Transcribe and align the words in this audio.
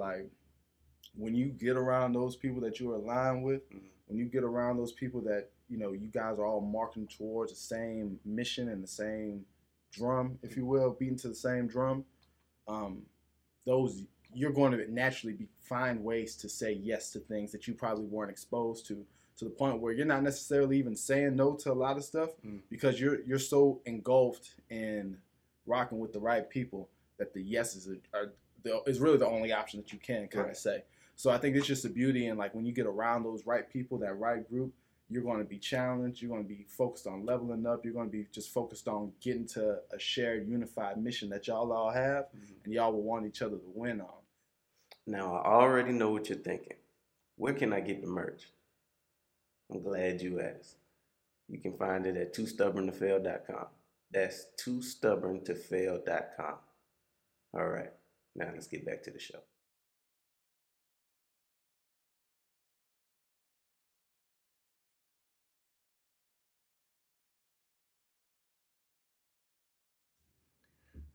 like 0.00 0.26
when 1.14 1.34
you 1.34 1.46
get 1.46 1.76
around 1.76 2.12
those 2.14 2.36
people 2.36 2.60
that 2.62 2.80
you're 2.80 2.94
aligned 2.94 3.44
with, 3.44 3.68
Mhm. 3.70 3.82
when 4.06 4.18
you 4.18 4.24
get 4.26 4.42
around 4.42 4.76
those 4.78 4.92
people 4.92 5.20
that 5.22 5.50
you 5.68 5.76
know 5.78 5.92
you 5.92 6.08
guys 6.08 6.38
are 6.38 6.44
all 6.46 6.60
marching 6.60 7.06
towards 7.06 7.52
the 7.52 7.58
same 7.58 8.18
mission 8.24 8.68
and 8.68 8.82
the 8.82 8.88
same 8.88 9.44
drum, 9.92 10.38
if 10.42 10.56
you 10.56 10.64
will, 10.66 10.90
beating 10.92 11.16
to 11.18 11.28
the 11.28 11.34
same 11.34 11.66
drum. 11.68 12.04
Um, 12.66 13.06
those 13.66 14.04
you're 14.32 14.52
going 14.52 14.70
to 14.72 14.92
naturally 14.92 15.34
be 15.34 15.48
find 15.60 16.04
ways 16.04 16.36
to 16.36 16.48
say 16.48 16.72
yes 16.72 17.10
to 17.12 17.18
things 17.18 17.50
that 17.52 17.66
you 17.66 17.74
probably 17.74 18.06
weren't 18.06 18.30
exposed 18.30 18.86
to 18.86 19.04
to 19.36 19.44
the 19.44 19.50
point 19.50 19.80
where 19.80 19.92
you're 19.92 20.06
not 20.06 20.22
necessarily 20.22 20.76
even 20.78 20.94
saying 20.94 21.34
no 21.34 21.54
to 21.56 21.72
a 21.72 21.74
lot 21.74 21.96
of 21.96 22.04
stuff 22.04 22.30
Mm. 22.42 22.60
because 22.68 23.00
you're 23.00 23.20
you're 23.22 23.38
so 23.40 23.80
engulfed 23.86 24.54
in 24.70 25.20
rocking 25.66 25.98
with 25.98 26.12
the 26.12 26.20
right 26.20 26.48
people 26.48 26.88
that 27.16 27.32
the 27.34 27.42
yeses 27.42 27.88
are, 27.88 28.00
are 28.14 28.32
the, 28.62 28.82
is 28.86 29.00
really 29.00 29.16
the 29.18 29.26
only 29.26 29.52
option 29.52 29.80
that 29.80 29.92
you 29.92 29.98
can 29.98 30.28
kind 30.28 30.40
of 30.42 30.46
Right. 30.48 30.56
say. 30.56 30.84
So 31.16 31.30
I 31.30 31.38
think 31.38 31.56
it's 31.56 31.66
just 31.66 31.82
the 31.82 31.88
beauty 31.90 32.26
and 32.28 32.38
like 32.38 32.54
when 32.54 32.64
you 32.64 32.72
get 32.72 32.86
around 32.86 33.22
those 33.24 33.44
right 33.46 33.68
people, 33.68 33.98
that 33.98 34.14
right 34.18 34.48
group, 34.48 34.72
you're 35.08 35.22
going 35.22 35.38
to 35.38 35.44
be 35.44 35.58
challenged. 35.58 36.22
You're 36.22 36.30
going 36.30 36.42
to 36.44 36.48
be 36.48 36.64
focused 36.68 37.06
on 37.06 37.26
leveling 37.26 37.66
up. 37.66 37.84
You're 37.84 37.92
going 37.94 38.06
to 38.08 38.12
be 38.12 38.26
just 38.32 38.50
focused 38.54 38.86
on 38.88 39.12
getting 39.20 39.44
to 39.48 39.80
a 39.92 39.98
shared 39.98 40.48
unified 40.48 40.96
mission 41.02 41.28
that 41.30 41.46
y'all 41.48 41.72
all 41.72 41.90
have, 41.90 42.26
Mhm. 42.32 42.64
and 42.64 42.72
y'all 42.72 42.92
will 42.92 43.02
want 43.02 43.26
each 43.26 43.42
other 43.42 43.58
to 43.58 43.70
win 43.74 44.00
on. 44.00 44.22
Now 45.06 45.34
I 45.34 45.46
already 45.52 45.92
know 45.92 46.10
what 46.10 46.28
you're 46.28 46.38
thinking. 46.38 46.76
Where 47.36 47.54
can 47.54 47.72
I 47.72 47.80
get 47.80 48.00
the 48.02 48.06
merch? 48.06 48.52
I'm 49.70 49.82
glad 49.82 50.20
you 50.22 50.40
asked. 50.40 50.76
You 51.48 51.58
can 51.58 51.76
find 51.76 52.06
it 52.06 52.16
at 52.16 52.32
toostubborntofail.com. 52.32 53.66
That's 54.12 54.46
toostubborntofail.com. 54.56 56.54
All 57.54 57.66
right. 57.68 57.92
Now 58.34 58.50
let's 58.52 58.66
get 58.66 58.84
back 58.84 59.02
to 59.04 59.10
the 59.10 59.18
show. 59.20 59.40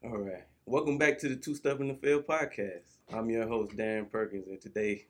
All 0.04 0.18
right. 0.18 0.44
Welcome 0.66 0.98
back 0.98 1.20
to 1.20 1.30
the 1.30 1.36
Too 1.36 1.56
Stubborn 1.56 1.88
to 1.90 1.96
Fail 1.96 2.22
podcast. 2.22 2.98
I'm 3.14 3.30
your 3.30 3.48
host, 3.48 3.76
Darren 3.76 4.10
Perkins, 4.12 4.48
and 4.48 4.62
today 4.62 5.06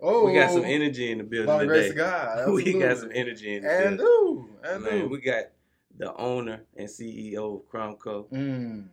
Oh, 0.00 0.24
we 0.26 0.34
got 0.34 0.50
some 0.50 0.64
energy 0.64 1.10
in 1.10 1.18
the 1.18 1.24
building 1.24 1.46
By 1.46 1.58
the 1.58 1.66
grace 1.66 1.88
today. 1.88 2.00
of 2.02 2.06
God, 2.46 2.52
we 2.52 2.72
got 2.72 2.98
some 2.98 3.10
energy 3.14 3.54
in 3.56 3.62
the 3.62 3.68
And 3.70 3.98
building. 3.98 4.06
do, 4.06 4.48
and 4.64 4.84
Man, 4.84 5.00
do. 5.04 5.08
we 5.08 5.20
got 5.20 5.44
the 5.96 6.14
owner 6.16 6.62
and 6.76 6.88
CEO 6.88 7.56
of 7.56 7.68
Crumco, 7.70 8.26
Mm, 8.30 8.88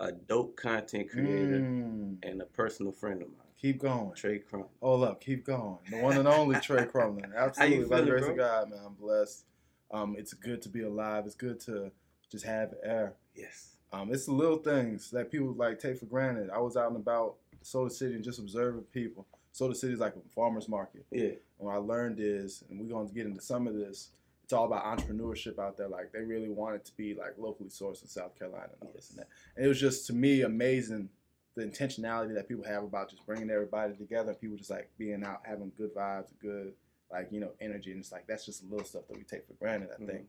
a 0.00 0.12
dope 0.12 0.56
content 0.56 1.10
creator, 1.10 1.60
mm. 1.60 2.16
and 2.22 2.42
a 2.42 2.46
personal 2.46 2.92
friend 2.92 3.22
of 3.22 3.28
mine, 3.28 3.46
Keep 3.60 3.80
going. 3.80 4.12
Trey 4.14 4.38
Crum. 4.38 4.66
Hold 4.82 5.04
up, 5.04 5.20
keep 5.20 5.44
going. 5.44 5.78
The 5.90 5.98
one 5.98 6.16
and 6.18 6.28
only 6.28 6.60
Trey 6.60 6.84
Crumlin. 6.92 7.34
Absolutely, 7.34 7.86
by 7.86 8.00
the 8.02 8.10
grace 8.10 8.26
of 8.26 8.36
God, 8.36 8.70
man. 8.70 8.80
I'm 8.84 8.94
blessed. 8.94 9.44
Um, 9.90 10.14
it's 10.18 10.34
good 10.34 10.60
to 10.62 10.68
be 10.68 10.82
alive. 10.82 11.24
It's 11.24 11.34
good 11.34 11.58
to 11.60 11.90
just 12.30 12.44
have 12.44 12.74
air. 12.82 13.14
Yes. 13.34 13.76
Um, 13.92 14.12
it's 14.12 14.26
the 14.26 14.32
little 14.32 14.58
things 14.58 15.10
that 15.12 15.30
people 15.30 15.54
like 15.54 15.78
take 15.78 15.98
for 15.98 16.06
granted. 16.06 16.50
I 16.50 16.58
was 16.58 16.76
out 16.76 16.88
and 16.88 16.96
about 16.96 17.36
Soda 17.62 17.90
City 17.90 18.14
and 18.14 18.24
just 18.24 18.38
observing 18.38 18.82
people. 18.92 19.26
Soda 19.52 19.74
City 19.74 19.94
is 19.94 20.00
like 20.00 20.16
a 20.16 20.34
farmer's 20.34 20.68
market. 20.68 21.06
Yeah. 21.10 21.24
And 21.24 21.38
what 21.56 21.74
I 21.74 21.78
learned 21.78 22.18
is, 22.20 22.62
and 22.68 22.78
we're 22.78 22.92
going 22.92 23.08
to 23.08 23.14
get 23.14 23.26
into 23.26 23.40
some 23.40 23.66
of 23.66 23.74
this, 23.74 24.10
it's 24.46 24.52
all 24.52 24.64
about 24.66 24.84
entrepreneurship 24.84 25.58
out 25.58 25.76
there. 25.76 25.88
Like 25.88 26.12
they 26.12 26.20
really 26.20 26.48
want 26.48 26.76
it 26.76 26.84
to 26.84 26.92
be 26.96 27.16
like 27.16 27.34
locally 27.36 27.68
sourced 27.68 28.02
in 28.02 28.08
South 28.08 28.38
Carolina 28.38 28.68
and 28.80 28.88
all 28.88 28.92
this 28.94 29.10
and 29.10 29.18
that. 29.18 29.28
And 29.56 29.64
it 29.66 29.68
was 29.68 29.80
just 29.80 30.06
to 30.06 30.12
me 30.12 30.42
amazing 30.42 31.08
the 31.56 31.64
intentionality 31.64 32.32
that 32.34 32.46
people 32.46 32.64
have 32.64 32.84
about 32.84 33.10
just 33.10 33.26
bringing 33.26 33.50
everybody 33.50 33.96
together. 33.96 34.34
People 34.34 34.56
just 34.56 34.70
like 34.70 34.88
being 34.98 35.24
out, 35.24 35.40
having 35.44 35.72
good 35.76 35.92
vibes, 35.92 36.28
good 36.40 36.74
like 37.10 37.26
you 37.32 37.40
know 37.40 37.50
energy, 37.60 37.90
and 37.90 37.98
it's 37.98 38.12
like 38.12 38.28
that's 38.28 38.46
just 38.46 38.62
little 38.70 38.86
stuff 38.86 39.02
that 39.08 39.16
we 39.16 39.24
take 39.24 39.48
for 39.48 39.54
granted. 39.54 39.88
I 39.98 40.00
Mhm. 40.00 40.06
think. 40.06 40.28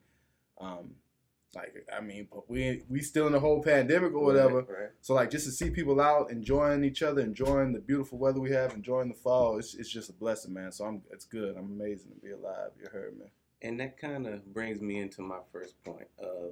Um, 0.59 0.95
like 1.53 1.75
I 1.95 2.02
mean, 2.02 2.27
but 2.33 2.49
we 2.49 2.86
we 2.89 3.02
still 3.02 3.27
in 3.27 3.33
the 3.33 3.39
whole 3.39 3.61
pandemic 3.61 4.13
or 4.15 4.23
whatever. 4.23 4.61
Right. 4.61 4.69
right. 4.69 4.89
So 5.02 5.13
like 5.13 5.30
just 5.30 5.45
to 5.45 5.52
see 5.52 5.69
people 5.69 6.02
out 6.02 6.31
enjoying 6.31 6.83
each 6.83 7.03
other, 7.03 7.21
enjoying 7.21 7.71
the 7.71 7.81
beautiful 7.81 8.17
weather 8.17 8.39
we 8.39 8.49
have, 8.52 8.73
enjoying 8.73 9.09
the 9.09 9.13
fall, 9.13 9.59
it's, 9.59 9.75
it's 9.75 9.92
just 9.92 10.09
a 10.09 10.13
blessing, 10.13 10.53
man. 10.55 10.71
So 10.71 10.86
I'm 10.86 11.03
it's 11.11 11.25
good. 11.25 11.55
I'm 11.55 11.65
amazing 11.65 12.13
to 12.15 12.19
be 12.19 12.31
alive. 12.31 12.71
You 12.81 12.89
heard 12.92 13.15
me. 13.19 13.27
And 13.61 13.79
that 13.79 13.97
kind 13.99 14.27
of 14.27 14.53
brings 14.53 14.81
me 14.81 14.99
into 14.99 15.21
my 15.21 15.39
first 15.51 15.83
point 15.83 16.07
of 16.19 16.51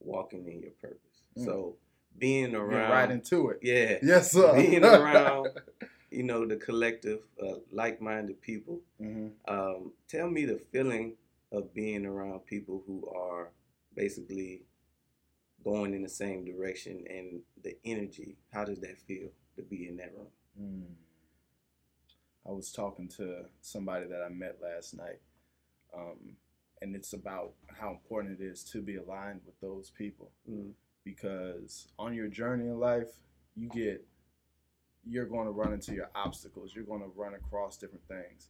walking 0.00 0.46
in 0.46 0.60
your 0.62 0.72
purpose. 0.80 1.22
Mm. 1.36 1.44
So 1.44 1.76
being 2.18 2.50
Get 2.52 2.60
around, 2.60 2.90
right 2.90 3.10
into 3.10 3.48
it. 3.50 3.58
yeah, 3.62 3.98
Yes, 4.02 4.32
sir. 4.32 4.54
being 4.54 4.84
around, 4.84 5.48
you 6.10 6.22
know, 6.22 6.46
the 6.46 6.56
collective, 6.56 7.20
uh, 7.42 7.56
like-minded 7.72 8.40
people. 8.40 8.80
hmm 9.00 9.28
Um, 9.46 9.92
tell 10.08 10.28
me 10.30 10.44
the 10.44 10.58
feeling 10.72 11.14
of 11.52 11.72
being 11.74 12.04
around 12.06 12.46
people 12.46 12.82
who 12.86 13.08
are 13.14 13.50
basically 13.94 14.62
going 15.64 15.92
in 15.94 16.02
the 16.02 16.08
same 16.08 16.44
direction 16.44 17.04
and 17.10 17.40
the 17.64 17.76
energy. 17.84 18.36
How 18.52 18.64
does 18.64 18.78
that 18.80 18.98
feel 18.98 19.28
to 19.56 19.62
be 19.62 19.88
in 19.88 19.96
that 19.96 20.12
room? 20.16 20.28
Mm. 20.60 20.94
I 22.48 22.52
was 22.52 22.70
talking 22.72 23.08
to 23.18 23.44
somebody 23.60 24.06
that 24.06 24.22
I 24.22 24.28
met 24.30 24.58
last 24.62 24.94
night, 24.96 25.20
um, 25.94 26.36
and 26.80 26.94
it's 26.94 27.12
about 27.12 27.52
how 27.78 27.90
important 27.90 28.40
it 28.40 28.44
is 28.44 28.62
to 28.64 28.80
be 28.82 28.96
aligned 28.96 29.40
with 29.46 29.58
those 29.60 29.90
people. 29.90 30.30
Mm. 30.48 30.72
because 31.04 31.88
on 31.98 32.12
your 32.14 32.28
journey 32.28 32.64
in 32.66 32.78
life, 32.78 33.08
you 33.56 33.68
get 33.70 34.04
you're 35.04 35.24
going 35.26 35.46
to 35.46 35.52
run 35.52 35.72
into 35.72 35.94
your 35.94 36.10
obstacles. 36.14 36.74
You're 36.74 36.84
going 36.84 37.00
to 37.00 37.10
run 37.16 37.34
across 37.34 37.78
different 37.78 38.06
things. 38.08 38.48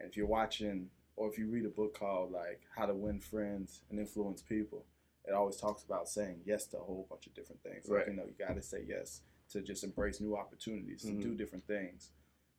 And 0.00 0.08
if 0.10 0.16
you're 0.16 0.26
watching 0.26 0.88
or 1.16 1.30
if 1.30 1.38
you 1.38 1.46
read 1.48 1.66
a 1.66 1.68
book 1.68 1.96
called 1.96 2.32
like 2.32 2.62
How 2.76 2.86
to 2.86 2.94
Win 2.94 3.20
Friends 3.20 3.82
and 3.90 3.98
Influence 4.00 4.42
People, 4.42 4.84
it 5.24 5.34
always 5.34 5.56
talks 5.56 5.84
about 5.84 6.08
saying 6.08 6.40
yes 6.44 6.66
to 6.68 6.78
a 6.78 6.80
whole 6.80 7.06
bunch 7.08 7.26
of 7.28 7.34
different 7.34 7.62
things. 7.62 7.86
Like, 7.88 7.98
Right. 7.98 8.08
you 8.08 8.14
know, 8.14 8.24
you 8.24 8.34
got 8.44 8.54
to 8.56 8.62
say 8.62 8.82
yes 8.88 9.20
to 9.50 9.60
just 9.62 9.84
embrace 9.84 10.20
new 10.20 10.36
opportunities 10.36 11.04
Mhm. 11.04 11.20
to 11.22 11.28
do 11.28 11.34
different 11.36 11.66
things. 11.66 12.10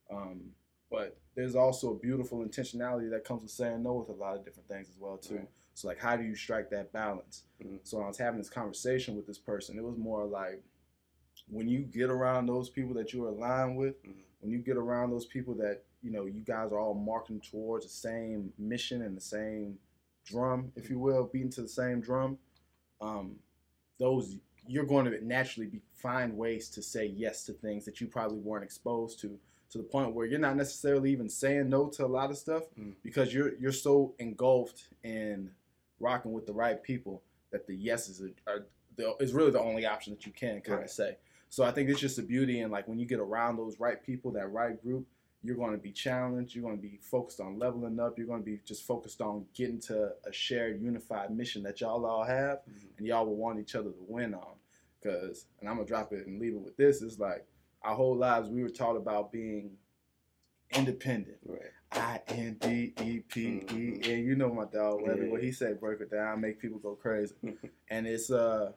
Um, 0.10 0.54
but 0.92 1.18
there's 1.36 1.56
also 1.56 1.92
a 1.92 1.96
beautiful 1.98 2.40
intentionality 2.46 3.10
that 3.10 3.24
comes 3.24 3.42
with 3.42 3.52
saying 3.52 3.82
no 3.82 3.94
with 3.94 4.10
a 4.10 4.20
lot 4.20 4.36
of 4.36 4.44
different 4.46 4.68
things 4.68 4.90
as 4.90 4.98
well 5.00 5.18
too. 5.18 5.38
Right. 5.38 5.50
So 5.74 5.88
like, 5.88 6.00
how 6.00 6.18
do 6.18 6.24
you 6.24 6.36
strike 6.36 6.70
that 6.72 6.92
balance? 6.92 7.44
Mhm. 7.64 7.80
So 7.84 7.98
when 7.98 8.04
I 8.06 8.10
was 8.10 8.18
having 8.18 8.38
this 8.40 8.50
conversation 8.50 9.16
with 9.16 9.26
this 9.26 9.38
person, 9.40 9.78
it 9.78 9.84
was 9.84 9.98
more 9.98 10.26
like 10.26 10.62
when 11.48 11.68
you 11.68 11.80
get 11.84 12.10
around 12.10 12.46
those 12.46 12.70
people 12.70 12.94
that 12.96 13.14
you're 13.14 13.30
aligned 13.30 13.78
with, 13.78 14.02
Mhm. 14.04 14.16
when 14.42 14.52
you 14.52 14.60
get 14.60 14.76
around 14.78 15.10
those 15.12 15.26
people 15.26 15.54
that 15.56 15.84
you 16.02 16.12
know 16.12 16.26
you 16.26 16.42
guys 16.42 16.72
are 16.72 16.80
all 16.80 16.94
marching 16.94 17.40
towards 17.40 17.86
the 17.86 17.92
same 17.92 18.52
mission 18.58 19.02
and 19.02 19.16
the 19.16 19.22
same 19.22 19.80
drum, 20.26 20.72
if 20.76 20.90
you 20.90 21.00
will, 21.00 21.24
beating 21.24 21.50
to 21.52 21.62
the 21.62 21.68
same 21.70 22.02
drum. 22.02 22.38
Um, 23.00 23.40
those 23.98 24.38
you're 24.68 24.86
going 24.86 25.06
to 25.06 25.26
naturally 25.26 25.68
be 25.68 25.82
find 25.94 26.38
ways 26.38 26.70
to 26.70 26.82
say 26.84 27.06
yes 27.06 27.46
to 27.46 27.54
things 27.54 27.86
that 27.86 28.00
you 28.02 28.08
probably 28.08 28.38
weren't 28.40 28.64
exposed 28.64 29.20
to, 29.20 29.40
to 29.72 29.78
the 29.78 29.84
point 29.84 30.14
where 30.14 30.26
you're 30.26 30.40
not 30.40 30.56
necessarily 30.58 31.12
even 31.12 31.30
saying 31.30 31.70
no 31.70 31.88
to 31.90 32.06
a 32.06 32.08
lot 32.08 32.30
of 32.30 32.38
stuff 32.38 32.64
Mm. 32.80 32.94
because 33.04 33.34
you're 33.34 33.56
you're 33.56 33.72
so 33.72 34.14
engulfed 34.20 34.90
in 35.04 35.52
rocking 36.00 36.32
with 36.34 36.46
the 36.46 36.54
right 36.54 36.82
people 36.84 37.22
that 37.52 37.68
the 37.68 37.76
yeses 37.76 38.22
are, 38.22 38.32
are 38.54 38.66
the, 38.98 39.16
is 39.20 39.34
really 39.34 39.52
the 39.52 39.60
only 39.62 39.86
option 39.86 40.14
that 40.14 40.26
you 40.26 40.32
can 40.34 40.62
kind 40.62 40.84
of 40.84 40.90
say. 40.90 41.18
So 41.50 41.64
I 41.64 41.72
think 41.72 41.90
it's 41.90 42.00
just 42.00 42.16
the 42.18 42.22
beauty 42.24 42.62
and 42.62 42.72
like 42.72 42.88
when 42.88 43.00
you 43.00 43.06
get 43.06 43.20
around 43.20 43.58
those 43.58 43.80
right 43.80 44.02
people, 44.02 44.32
that 44.32 44.52
right 44.52 44.82
group, 44.82 45.06
you're 45.44 45.56
going 45.56 45.72
to 45.72 45.78
be 45.78 45.92
challenged. 45.92 46.56
You're 46.56 46.64
going 46.64 46.78
to 46.78 46.82
be 46.82 47.00
focused 47.02 47.40
on 47.42 47.58
leveling 47.60 48.00
up. 48.00 48.18
You're 48.18 48.28
going 48.28 48.42
to 48.42 48.46
be 48.46 48.60
just 48.66 48.86
focused 48.86 49.22
on 49.22 49.46
getting 49.54 49.80
to 49.82 50.12
a 50.26 50.32
shared 50.32 50.82
unified 50.82 51.32
mission 51.32 51.64
that 51.64 51.82
y'all 51.82 52.06
all 52.06 52.24
have, 52.24 52.60
Mhm. 52.70 52.98
and 52.98 53.08
y'all 53.08 53.26
will 53.26 53.36
want 53.36 53.60
each 53.60 53.76
other 53.76 53.90
to 53.92 54.06
win 54.08 54.34
on. 54.34 54.56
Because, 55.02 55.48
and 55.60 55.68
I'm 55.68 55.76
gonna 55.78 55.88
drop 55.88 56.14
it 56.14 56.28
and 56.28 56.40
leave 56.40 56.54
it 56.54 56.62
with 56.62 56.78
this: 56.78 57.02
is 57.02 57.20
like 57.20 57.46
our 57.84 57.96
whole 57.96 58.16
lives 58.16 58.50
we 58.50 58.62
were 58.64 58.70
taught 58.70 58.96
about 58.96 59.32
being 59.32 59.72
independent. 60.76 61.38
Right. 61.46 61.60
I 61.92 62.22
N 62.30 62.58
D 62.62 62.94
E 63.02 63.20
P 63.28 63.42
E, 63.42 63.62
Mhm. 63.66 64.08
and 64.08 64.26
you 64.26 64.36
know 64.36 64.54
my 64.54 64.66
dog. 64.66 65.02
Whatever 65.02 65.24
Yeah. 65.26 65.30
what 65.32 65.44
he 65.44 65.52
said, 65.52 65.80
break 65.80 66.00
it 66.00 66.10
down, 66.10 66.40
make 66.40 66.60
people 66.60 66.80
go 66.80 66.96
crazy, 66.96 67.36
and 67.90 68.08
it's 68.08 68.32
uh, 68.32 68.72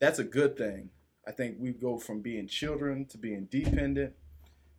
that's 0.00 0.18
a 0.18 0.24
good 0.24 0.56
thing. 0.56 0.90
I 1.26 1.30
think 1.32 1.58
we 1.60 1.72
go 1.72 1.98
from 1.98 2.20
being 2.20 2.46
children 2.48 3.04
to 3.06 3.18
being 3.18 3.44
dependent, 3.44 4.14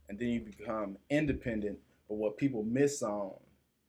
and 0.09 0.19
then 0.19 0.27
you 0.29 0.39
become 0.41 0.97
independent. 1.09 1.79
But 2.09 2.15
what 2.15 2.35
people 2.37 2.63
miss 2.63 3.01
on, 3.01 3.33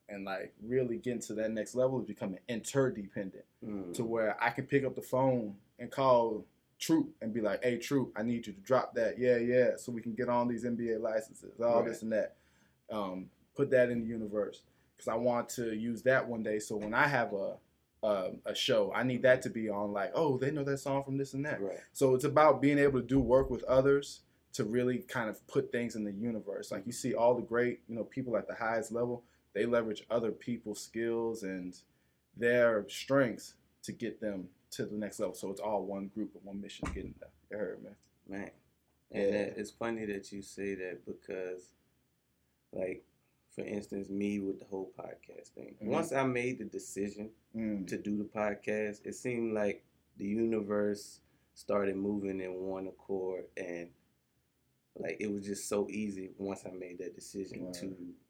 and 0.08 0.24
like 0.24 0.54
really 0.62 0.98
getting 0.98 1.20
to 1.22 1.34
that 1.34 1.50
next 1.50 1.74
level, 1.74 1.98
is 2.00 2.06
becoming 2.06 2.40
interdependent 2.48 3.44
Mm. 3.66 3.92
to 3.94 4.04
where 4.04 4.36
I 4.42 4.50
can 4.50 4.66
pick 4.66 4.84
up 4.84 4.94
the 4.94 5.02
phone 5.02 5.56
and 5.80 5.90
call 5.90 6.46
Troop 6.80 7.10
and 7.20 7.32
be 7.32 7.40
like, 7.40 7.62
"Hey, 7.62 7.76
Troop, 7.78 8.12
I 8.16 8.22
need 8.22 8.46
you 8.46 8.52
to 8.54 8.60
drop 8.60 8.94
that. 8.94 9.18
Yeah, 9.18 9.36
yeah, 9.36 9.76
so 9.76 9.92
we 9.92 10.00
can 10.02 10.14
get 10.14 10.28
on 10.28 10.48
these 10.48 10.64
NBA 10.64 10.98
licenses, 11.00 11.60
all 11.60 11.80
Right. 11.80 11.88
this 11.88 12.02
and 12.02 12.12
that. 12.12 12.36
Um, 12.90 13.30
put 13.54 13.70
that 13.70 13.90
in 13.90 14.00
the 14.00 14.06
universe 14.06 14.62
because 14.96 15.06
I 15.08 15.14
want 15.14 15.48
to 15.50 15.74
use 15.74 16.02
that 16.02 16.26
one 16.26 16.42
day. 16.42 16.58
So 16.58 16.76
when 16.76 16.94
I 16.94 17.06
have 17.06 17.32
a 17.32 17.56
a, 18.02 18.30
a 18.46 18.54
show, 18.54 18.90
I 18.94 19.02
need 19.02 19.20
that 19.22 19.42
to 19.42 19.50
be 19.50 19.68
on. 19.68 19.92
Like, 19.92 20.12
oh, 20.14 20.38
they 20.38 20.50
know 20.50 20.64
that 20.64 20.78
song 20.78 21.04
from 21.04 21.18
this 21.18 21.34
and 21.34 21.44
that. 21.44 21.60
Right. 21.60 21.76
So 21.92 22.14
it's 22.14 22.24
about 22.24 22.62
being 22.62 22.78
able 22.78 22.98
to 22.98 23.06
do 23.06 23.20
work 23.20 23.50
with 23.50 23.62
others 23.64 24.22
to 24.54 24.64
really 24.64 24.98
kind 25.00 25.28
of 25.28 25.46
put 25.46 25.70
things 25.70 25.96
in 25.96 26.04
the 26.04 26.12
universe. 26.12 26.72
Like 26.72 26.86
you 26.86 26.92
see 26.92 27.12
all 27.14 27.34
the 27.34 27.42
great, 27.42 27.80
you 27.88 27.94
know, 27.94 28.04
people 28.04 28.38
at 28.38 28.48
the 28.48 28.54
highest 28.54 28.90
level, 28.90 29.22
they 29.52 29.66
leverage 29.66 30.06
other 30.10 30.30
people's 30.30 30.80
skills 30.82 31.42
and 31.42 31.76
their 32.36 32.86
strengths 32.88 33.52
to 33.82 33.92
get 33.92 34.18
them 34.20 34.48
to 34.72 34.86
the 34.86 34.94
next 34.96 35.18
level. 35.20 35.34
So 35.34 35.50
it's 35.50 35.60
all 35.60 35.84
one 35.84 36.08
group 36.08 36.34
and 36.34 36.44
one 36.44 36.60
mission 36.60 36.88
getting 36.94 37.14
there. 37.20 37.30
You 37.50 37.56
heard, 37.58 37.82
man. 37.82 37.96
Man. 38.28 38.50
And 39.10 39.22
Yeah. 39.24 39.30
that, 39.30 39.58
it's 39.58 39.70
funny 39.70 40.04
that 40.06 40.30
you 40.32 40.42
say 40.42 40.74
that 40.76 41.04
because, 41.04 41.72
like, 42.72 43.04
for 43.50 43.62
instance, 43.64 44.08
me 44.08 44.38
with 44.38 44.60
the 44.60 44.64
whole 44.66 44.92
podcast 44.96 45.48
thing. 45.48 45.74
Mhm. 45.82 45.86
Once 45.88 46.12
I 46.12 46.24
made 46.24 46.58
the 46.58 46.64
decision 46.66 47.32
Mm. 47.54 47.86
to 47.88 47.98
do 47.98 48.16
the 48.16 48.24
podcast, 48.24 49.04
it 49.04 49.14
seemed 49.14 49.52
like 49.54 49.82
the 50.16 50.26
universe 50.26 51.20
started 51.54 51.96
moving 51.96 52.40
in 52.40 52.62
one 52.62 52.86
accord 52.86 53.46
and 53.56 53.92
like 54.96 55.16
it 55.20 55.28
was 55.30 55.44
just 55.46 55.68
so 55.68 55.88
easy 55.88 56.30
once 56.38 56.64
I 56.66 56.70
made 56.70 56.98
that 56.98 57.14
decision 57.14 57.64
Right. 57.66 57.74
to, 57.74 57.86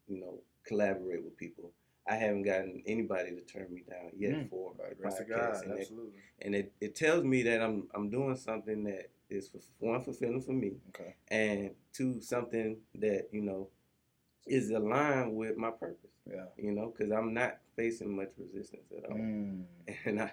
you 0.07 0.17
know, 0.17 0.41
collaborate 0.63 1.23
with 1.23 1.35
people. 1.37 1.73
I 2.07 2.15
haven't 2.15 2.43
gotten 2.43 2.81
anybody 2.85 3.31
to 3.35 3.41
turn 3.41 3.73
me 3.73 3.83
down 3.89 4.11
yet 4.17 4.31
Mm. 4.33 4.49
for 4.49 4.73
a 4.73 4.89
the 4.89 4.89
the 4.89 5.01
grace 5.01 5.19
of 5.19 5.27
podcast. 5.27 5.61
God, 5.61 5.65
and, 5.65 5.79
it, 5.79 5.91
and 6.41 6.55
it, 6.55 6.73
it 6.81 6.95
tells 6.95 7.23
me 7.23 7.43
that 7.43 7.61
I'm 7.61 7.87
I'm 7.93 8.09
doing 8.09 8.35
something 8.35 8.83
that 8.85 9.09
is 9.29 9.47
for 9.47 9.59
one 9.79 10.03
fulfilling 10.03 10.41
for 10.41 10.51
me 10.53 10.73
Okay. 10.89 11.15
and 11.29 11.71
two 11.93 12.19
something 12.21 12.77
that, 12.95 13.29
you 13.31 13.41
know, 13.41 13.69
is 14.45 14.69
aligned 14.71 15.35
with 15.35 15.55
my 15.57 15.69
purpose. 15.71 16.11
Yeah. 16.29 16.45
You 16.57 16.71
know, 16.73 16.93
because 16.95 17.11
I'm 17.13 17.33
not 17.33 17.59
facing 17.75 18.15
much 18.15 18.29
resistance 18.37 18.91
at 18.97 19.09
all 19.09 19.17
Mm. 19.17 19.63
and 20.05 20.21
I, 20.23 20.31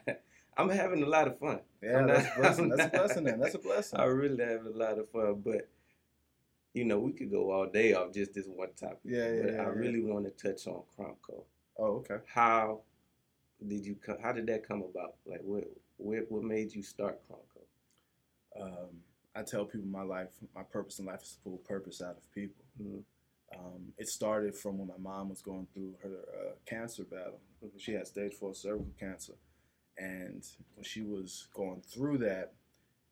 I'm 0.57 0.71
having 0.71 1.03
a 1.05 1.07
lot 1.07 1.29
of 1.29 1.39
fun. 1.39 1.61
Yeah, 1.83 1.99
I'm 1.99 2.07
that's 2.09 2.27
a 2.27 2.35
blessing. 2.41 2.73
I'm 2.73 2.77
That's 2.79 2.95
a 2.95 2.99
blessing, 2.99 3.25
then. 3.25 3.41
That's 3.41 3.55
a 3.55 3.59
blessing. 3.59 4.01
I 4.05 4.05
really 4.07 4.43
have 4.43 4.65
a 4.67 4.71
lot 4.71 4.99
of 4.99 5.09
fun, 5.11 5.43
but 5.45 5.69
you 6.75 6.85
know, 6.85 6.99
we 6.99 7.13
could 7.13 7.31
go 7.31 7.51
all 7.53 7.67
day 7.67 7.93
off 7.95 8.13
just 8.13 8.35
this 8.35 8.47
one 8.47 8.71
topic. 8.79 8.99
Yeah, 9.05 9.29
yeah, 9.33 9.43
but 9.43 9.53
yeah, 9.53 9.61
I 9.61 9.65
yeah. 9.65 9.69
really 9.69 10.03
want 10.03 10.25
to 10.25 10.31
touch 10.53 10.67
on 10.67 10.83
Crumco. 10.99 11.45
Oh, 11.79 11.99
okay. 11.99 12.19
How 12.27 12.81
did 13.67 13.87
you 13.87 13.97
come? 13.97 14.19
How 14.23 14.33
did 14.33 14.47
that 14.49 14.67
come 14.67 14.83
about? 14.83 15.17
Like, 15.27 15.41
what 15.45 15.65
what, 15.99 16.21
what 16.31 16.45
made 16.45 16.75
you 16.75 16.83
start 16.83 17.21
Crumco? 17.29 17.63
Um, 18.61 18.89
I 19.35 19.43
tell 19.43 19.65
people 19.65 19.89
my 19.89 20.03
life, 20.03 20.31
my 20.55 20.63
purpose 20.63 20.99
in 20.99 21.07
life 21.07 21.23
is 21.23 21.33
to 21.33 21.39
pull 21.45 21.59
purpose 21.59 22.03
out 22.03 22.17
of 22.17 22.33
people. 22.33 22.65
Mhm. 22.83 23.05
Um, 23.57 23.93
it 23.99 24.09
started 24.09 24.57
from 24.57 24.79
when 24.79 24.89
my 24.89 24.99
mom 24.99 25.31
was 25.31 25.41
going 25.43 25.67
through 25.73 25.95
her 26.03 26.19
uh, 26.39 26.53
cancer 26.67 27.05
battle. 27.05 27.41
Mhm. 27.65 27.79
She 27.79 27.93
had 27.93 28.07
stage 28.07 28.35
four 28.35 28.55
cervical 28.55 28.93
cancer, 28.99 29.35
and 29.99 30.45
when 30.75 30.85
she 30.85 31.03
was 31.03 31.49
going 31.55 31.83
through 31.83 32.19
that, 32.19 32.55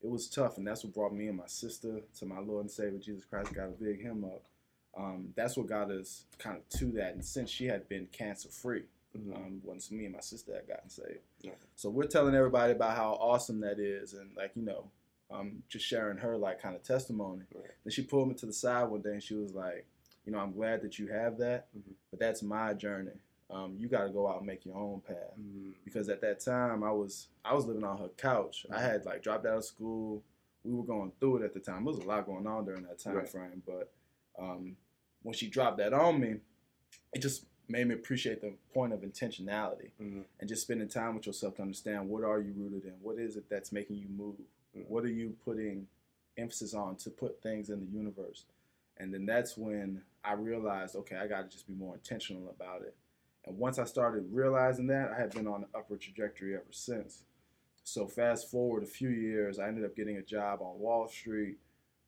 it 0.02 0.08
was 0.08 0.28
tough, 0.28 0.58
and 0.58 0.66
that's 0.66 0.84
what 0.84 0.94
brought 0.94 1.14
me 1.14 1.28
and 1.28 1.38
my 1.38 1.46
sister 1.48 2.02
to 2.18 2.26
my 2.26 2.40
Lord 2.40 2.62
and 2.66 2.70
Savior 2.70 2.98
Jesus 3.00 3.24
Christ. 3.24 3.54
Got 3.54 3.66
to 3.66 3.84
big 3.84 4.02
him 4.02 4.24
up. 4.24 4.44
Um, 4.96 5.32
that's 5.36 5.56
what 5.56 5.66
got 5.66 5.90
us 5.90 6.24
kind 6.38 6.56
of 6.56 6.68
to 6.78 6.86
that. 6.92 7.14
And 7.14 7.24
since 7.24 7.50
she 7.50 7.66
had 7.66 7.88
been 7.88 8.06
cancer 8.12 8.48
free, 8.48 8.84
Mhm. 9.16 9.34
um, 9.36 9.60
once 9.64 9.90
me 9.90 10.04
and 10.04 10.14
my 10.14 10.20
sister 10.20 10.54
had 10.54 10.66
gotten 10.66 10.88
saved. 10.90 11.20
Yeah. 11.40 11.54
So 11.74 11.88
we're 11.90 12.06
telling 12.06 12.34
everybody 12.34 12.72
about 12.72 12.96
how 12.96 13.12
awesome 13.14 13.60
that 13.60 13.78
is, 13.78 14.14
and 14.14 14.34
like 14.36 14.54
you 14.56 14.62
know, 14.62 14.90
um, 15.30 15.62
just 15.68 15.84
sharing 15.84 16.18
her 16.18 16.36
like 16.36 16.60
kind 16.60 16.74
of 16.76 16.82
testimony. 16.82 17.44
Right. 17.54 17.70
Then 17.84 17.90
she 17.92 18.02
pulled 18.02 18.28
me 18.28 18.34
to 18.34 18.46
the 18.46 18.52
side 18.52 18.84
one 18.84 19.02
day 19.02 19.12
and 19.12 19.22
she 19.22 19.34
was 19.34 19.52
like, 19.54 19.86
you 20.24 20.32
know, 20.32 20.38
I'm 20.38 20.52
glad 20.52 20.82
that 20.82 20.98
you 20.98 21.08
have 21.08 21.38
that, 21.38 21.68
Mhm. 21.76 21.94
but 22.10 22.18
that's 22.20 22.42
my 22.42 22.74
journey. 22.74 23.18
Um, 23.48 23.76
you 23.78 23.88
got 23.88 24.04
to 24.04 24.10
go 24.10 24.26
out 24.28 24.38
and 24.38 24.46
make 24.46 24.64
your 24.66 24.76
own 24.76 25.00
path. 25.02 25.38
Mhm. 25.38 25.74
Because 25.84 26.08
at 26.08 26.20
that 26.22 26.40
time, 26.40 26.82
I 26.82 26.90
was 26.92 27.28
I 27.44 27.54
was 27.54 27.64
living 27.66 27.84
on 27.84 27.98
her 27.98 28.08
couch. 28.10 28.66
I 28.70 28.76
Mhm. 28.76 28.80
had 28.80 29.04
like 29.06 29.22
dropped 29.22 29.46
out 29.46 29.58
of 29.58 29.64
school. 29.64 30.22
We 30.64 30.72
were 30.74 30.82
going 30.84 31.12
through 31.20 31.38
it 31.38 31.42
at 31.44 31.54
the 31.54 31.60
time. 31.60 31.84
There 31.84 31.94
was 31.94 32.04
a 32.04 32.08
lot 32.08 32.26
going 32.26 32.46
on 32.46 32.64
during 32.64 32.82
that 32.84 32.98
time 32.98 33.16
Right. 33.16 33.28
frame. 33.28 33.62
But 33.64 33.92
um, 34.38 34.76
when 35.26 35.34
she 35.34 35.48
dropped 35.50 35.78
that 35.78 35.92
on 35.92 36.20
me, 36.20 36.36
it 37.12 37.18
just 37.18 37.46
made 37.66 37.88
me 37.88 37.94
appreciate 37.94 38.40
the 38.40 38.54
point 38.72 38.92
of 38.92 39.00
intentionality 39.00 39.90
Mhm. 40.00 40.24
and 40.38 40.48
just 40.48 40.62
spending 40.62 40.86
time 40.86 41.16
with 41.16 41.26
yourself 41.26 41.56
to 41.56 41.62
understand 41.62 42.08
what 42.08 42.22
are 42.22 42.40
you 42.40 42.52
rooted 42.52 42.84
in? 42.84 42.92
What 43.02 43.18
is 43.18 43.36
it 43.36 43.48
that's 43.48 43.72
making 43.72 43.96
you 43.96 44.08
move? 44.08 44.36
Mhm. 44.76 44.86
what 44.88 45.04
are 45.04 45.10
you 45.10 45.36
putting 45.44 45.88
emphasis 46.36 46.74
on 46.74 46.96
to 46.96 47.10
put 47.10 47.40
things 47.42 47.70
in 47.70 47.80
the 47.80 47.86
universe? 47.86 48.44
And 48.98 49.12
then 49.12 49.26
that's 49.26 49.56
when 49.58 50.04
i 50.22 50.32
realized 50.34 50.94
okay 50.96 51.16
i 51.16 51.26
got 51.26 51.42
to 51.42 51.48
just 51.48 51.66
be 51.66 51.72
more 51.74 51.94
intentional 51.94 52.48
about 52.50 52.82
it. 52.82 52.94
And 53.44 53.58
once 53.58 53.78
i 53.80 53.84
started 53.84 54.30
realizing 54.32 54.86
that 54.88 55.10
i 55.12 55.16
have 55.18 55.30
been 55.32 55.46
on 55.48 55.62
an 55.64 55.68
upward 55.74 56.00
trajectory 56.02 56.54
ever 56.54 56.72
since. 56.72 57.24
So 57.84 58.06
fast 58.06 58.48
forward 58.50 58.82
a 58.84 58.86
few 58.86 59.08
years 59.08 59.58
i 59.58 59.66
ended 59.66 59.84
up 59.84 59.96
getting 59.96 60.18
a 60.18 60.22
job 60.22 60.60
on 60.62 60.78
wall 60.78 61.08
street 61.08 61.58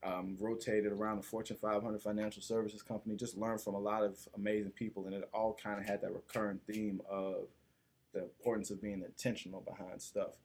um, 0.02 0.36
rotated 0.38 0.92
around 0.92 1.16
the 1.16 1.22
Fortune 1.22 1.56
500 1.60 2.00
financial 2.00 2.42
services 2.42 2.82
company, 2.82 3.16
just 3.16 3.36
learned 3.36 3.60
from 3.60 3.74
a 3.74 3.80
lot 3.80 4.02
of 4.02 4.16
amazing 4.36 4.72
people, 4.72 5.06
and 5.06 5.14
it 5.14 5.28
all 5.32 5.58
kind 5.60 5.78
of 5.78 5.86
had 5.86 6.00
that 6.02 6.12
recurring 6.12 6.60
theme 6.66 7.00
of 7.10 7.48
the 8.12 8.22
importance 8.22 8.70
of 8.70 8.80
being 8.80 9.02
intentional 9.04 9.60
behind 9.60 10.00
stuff. 10.00 10.36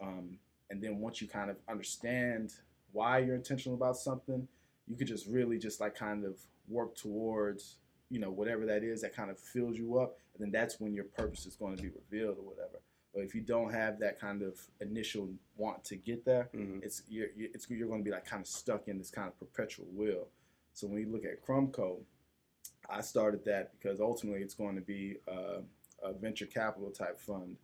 Um, 0.00 0.38
and 0.70 0.82
then 0.82 0.98
once 0.98 1.20
you 1.20 1.28
kind 1.28 1.50
of 1.50 1.56
understand 1.68 2.54
why 2.92 3.18
you're 3.18 3.36
intentional 3.36 3.76
about 3.76 3.96
something, 3.96 4.46
you 4.86 4.96
could 4.96 5.06
just 5.06 5.26
really 5.26 5.58
just 5.58 5.80
like 5.80 5.94
kind 5.94 6.24
of 6.24 6.36
work 6.68 6.96
towards, 6.96 7.76
you 8.10 8.18
know, 8.18 8.30
whatever 8.30 8.66
that 8.66 8.82
is 8.82 9.00
that 9.02 9.14
kind 9.14 9.30
of 9.30 9.38
fills 9.38 9.76
you 9.76 9.98
up, 9.98 10.18
and 10.34 10.44
then 10.44 10.50
that's 10.50 10.80
when 10.80 10.94
your 10.94 11.04
purpose 11.04 11.46
is 11.46 11.54
going 11.54 11.76
to 11.76 11.82
be 11.82 11.90
revealed 11.90 12.38
or 12.38 12.42
whatever. 12.42 12.80
But 13.14 13.24
if 13.24 13.34
you 13.34 13.40
don't 13.40 13.72
have 13.72 13.98
that 14.00 14.20
kind 14.20 14.42
of 14.42 14.58
initial 14.80 15.28
want 15.56 15.82
to 15.84 15.96
get 15.96 16.24
there, 16.24 16.48
Mhm. 16.54 16.82
it's 16.82 17.02
you're, 17.08 17.30
you're- 17.36 17.50
it's 17.52 17.68
you're 17.68 17.88
going 17.88 18.00
to 18.00 18.04
be 18.04 18.10
like 18.10 18.24
kind 18.24 18.40
of 18.40 18.46
stuck 18.46 18.88
in 18.88 18.98
this 18.98 19.10
kind 19.10 19.28
of 19.28 19.38
perpetual 19.38 19.86
wheel. 19.86 20.28
So 20.74 20.86
when 20.86 20.98
you 21.00 21.08
look 21.10 21.24
at 21.24 21.42
Crumco, 21.44 22.04
I 22.88 23.00
started 23.00 23.44
that 23.44 23.72
because 23.72 24.00
ultimately 24.00 24.42
it's 24.42 24.54
going 24.54 24.76
to 24.76 24.80
be 24.80 25.16
a, 25.26 25.62
a 26.02 26.12
venture 26.12 26.46
capital 26.46 26.90
type 26.90 27.18
fund 27.18 27.56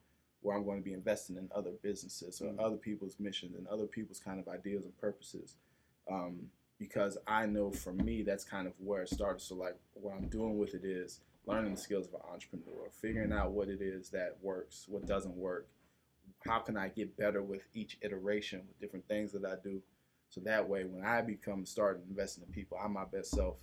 where 0.43 0.56
I'm 0.56 0.64
going 0.64 0.78
to 0.78 0.84
be 0.84 0.93
investing 0.93 1.37
in 1.37 1.48
other 1.54 1.72
businesses 1.82 2.40
or 2.43 2.48
Mhm. 2.52 2.60
other 2.60 2.76
people's 2.76 3.19
missions 3.20 3.56
and 3.56 3.66
other 3.69 3.87
people's 3.87 4.19
kind 4.20 4.38
of 4.40 4.48
ideas 4.48 4.84
and 4.84 4.96
purposes. 4.98 5.56
Um, 6.08 6.50
because 6.78 7.16
I 7.26 7.46
know 7.46 7.70
for 7.70 7.93
me 7.93 8.22
that's 8.22 8.44
kind 8.44 8.66
of 8.66 8.78
where 8.81 9.02
it 9.02 9.08
started. 9.08 9.40
So 9.40 9.54
like 9.54 9.76
what 9.94 10.14
I'm 10.14 10.28
doing 10.28 10.58
with 10.58 10.75
it 10.75 10.84
is 10.84 11.20
learning 11.46 11.75
the 11.75 11.81
skills 11.81 12.08
of 12.08 12.14
an 12.14 12.20
entrepreneur, 12.32 12.88
figuring 13.00 13.32
out 13.32 13.52
what 13.52 13.69
it 13.69 13.81
is 13.81 14.10
that 14.10 14.37
works, 14.43 14.87
what 14.88 15.06
doesn't 15.06 15.37
work, 15.37 15.69
how 16.44 16.58
can 16.58 16.76
I 16.76 16.88
get 16.88 17.16
better 17.16 17.43
with 17.43 17.62
each 17.75 17.98
iteration 18.02 18.62
with 18.66 18.78
different 18.81 19.06
things 19.08 19.32
that 19.32 19.44
I 19.44 19.54
do. 19.62 19.81
So 20.28 20.40
that 20.43 20.69
way, 20.69 20.84
when 20.84 21.04
I 21.04 21.22
become 21.22 21.64
start 21.64 22.02
investing 22.08 22.44
in 22.46 22.52
people, 22.52 22.78
I'm 22.82 22.93
my 22.93 23.04
best 23.04 23.31
self 23.31 23.58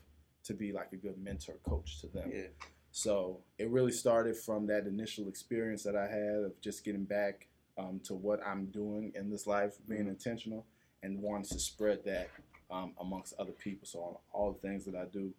to 0.45 0.53
be 0.53 0.71
like 0.71 0.93
a 0.93 0.95
good 0.97 1.17
mentor 1.17 1.55
coach 1.67 1.99
to 2.01 2.07
them. 2.07 2.31
Yeah. 2.33 2.47
So 2.91 3.39
it 3.57 3.69
really 3.69 3.91
started 3.91 4.37
from 4.37 4.67
that 4.67 4.85
initial 4.85 5.27
experience 5.27 5.83
that 5.83 5.95
I 5.95 6.07
had 6.07 6.43
of 6.45 6.61
just 6.61 6.83
getting 6.85 7.05
back 7.05 7.47
um, 7.77 7.99
to 8.03 8.13
what 8.13 8.39
I'm 8.45 8.67
doing 8.67 9.11
in 9.15 9.29
this 9.29 9.47
life, 9.47 9.77
being 9.87 10.05
Mhm. 10.05 10.09
intentional, 10.09 10.65
and 11.01 11.21
wanting 11.21 11.49
to 11.49 11.59
spread 11.59 12.03
that 12.05 12.29
um, 12.69 12.93
amongst 12.99 13.33
other 13.39 13.51
people. 13.51 13.85
So 13.87 13.99
on 13.99 14.17
all 14.31 14.53
the 14.53 14.59
things 14.59 14.85
that 14.85 14.95
I 14.95 15.05
do, 15.05 15.33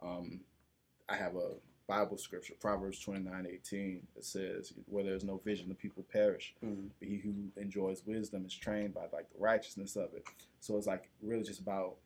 um, 0.00 0.44
I 1.08 1.16
have 1.16 1.34
a 1.36 1.54
Bible 1.88 2.18
scripture, 2.18 2.54
Proverbs 2.60 3.00
29, 3.00 3.46
18, 3.50 4.06
that 4.14 4.24
says, 4.24 4.74
where 4.86 5.02
there's 5.02 5.24
no 5.24 5.38
vision, 5.38 5.68
the 5.68 5.74
people 5.74 6.04
perish. 6.12 6.54
Mhm. 6.62 6.90
But 6.98 7.08
he 7.08 7.16
who 7.16 7.50
enjoys 7.56 8.04
wisdom 8.06 8.44
is 8.44 8.54
trained 8.54 8.92
by 8.94 9.06
like 9.12 9.30
the 9.32 9.38
righteousness 9.38 9.96
of 9.96 10.12
it. 10.14 10.24
So 10.60 10.76
it's 10.76 10.86
like 10.86 11.10
really 11.22 11.42
just 11.42 11.60
about 11.60 11.96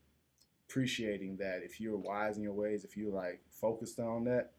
appreciating 0.69 1.37
that 1.39 1.63
if 1.63 1.81
you're 1.81 1.99
wise 1.99 2.37
in 2.37 2.43
your 2.43 2.53
ways, 2.55 2.85
if 2.85 2.97
you're 2.97 3.13
like 3.13 3.43
focused 3.51 3.99
on 3.99 4.25
that, 4.25 4.53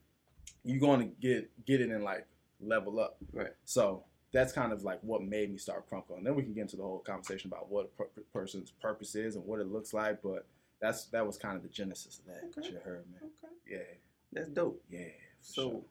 you're 0.64 0.80
going 0.80 1.00
to 1.00 1.06
get 1.22 1.50
get 1.66 1.80
it 1.82 1.90
and 1.90 2.04
like 2.04 2.28
level 2.60 3.00
up. 3.00 3.18
Right. 3.32 3.54
So 3.64 4.04
that's 4.34 4.52
kind 4.52 4.74
of 4.74 4.84
like 4.84 5.00
what 5.04 5.24
made 5.24 5.52
me 5.52 5.58
start 5.58 5.90
Crumco. 5.90 6.18
And 6.18 6.26
then 6.26 6.36
we 6.36 6.44
can 6.44 6.54
get 6.54 6.62
into 6.62 6.76
the 6.76 6.84
whole 6.84 7.00
conversation 7.00 7.50
about 7.50 7.70
what 7.72 7.86
a 7.86 8.04
per- 8.04 8.22
person's 8.34 8.72
purpose 8.72 9.16
is 9.16 9.36
and 9.36 9.46
what 9.46 9.60
it 9.60 9.68
looks 9.68 9.94
like. 9.94 10.22
But 10.22 10.46
that's 10.82 11.06
that 11.06 11.26
was 11.26 11.38
kind 11.38 11.56
of 11.56 11.64
the 11.64 11.70
genesis 11.70 12.20
of 12.20 12.26
that. 12.26 12.44
Okay. 12.60 12.74
You 12.74 12.80
heard, 12.84 13.06
man. 13.10 13.32
Okay. 13.44 13.54
Yeah, 13.68 13.98
That's 14.34 14.50
dope. 14.50 14.84
yeah. 14.90 15.00
for 15.40 15.46
So, 15.54 15.70
sure. 15.72 15.82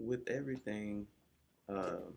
with 0.00 0.28
everything, 0.28 1.06
um, 1.68 2.14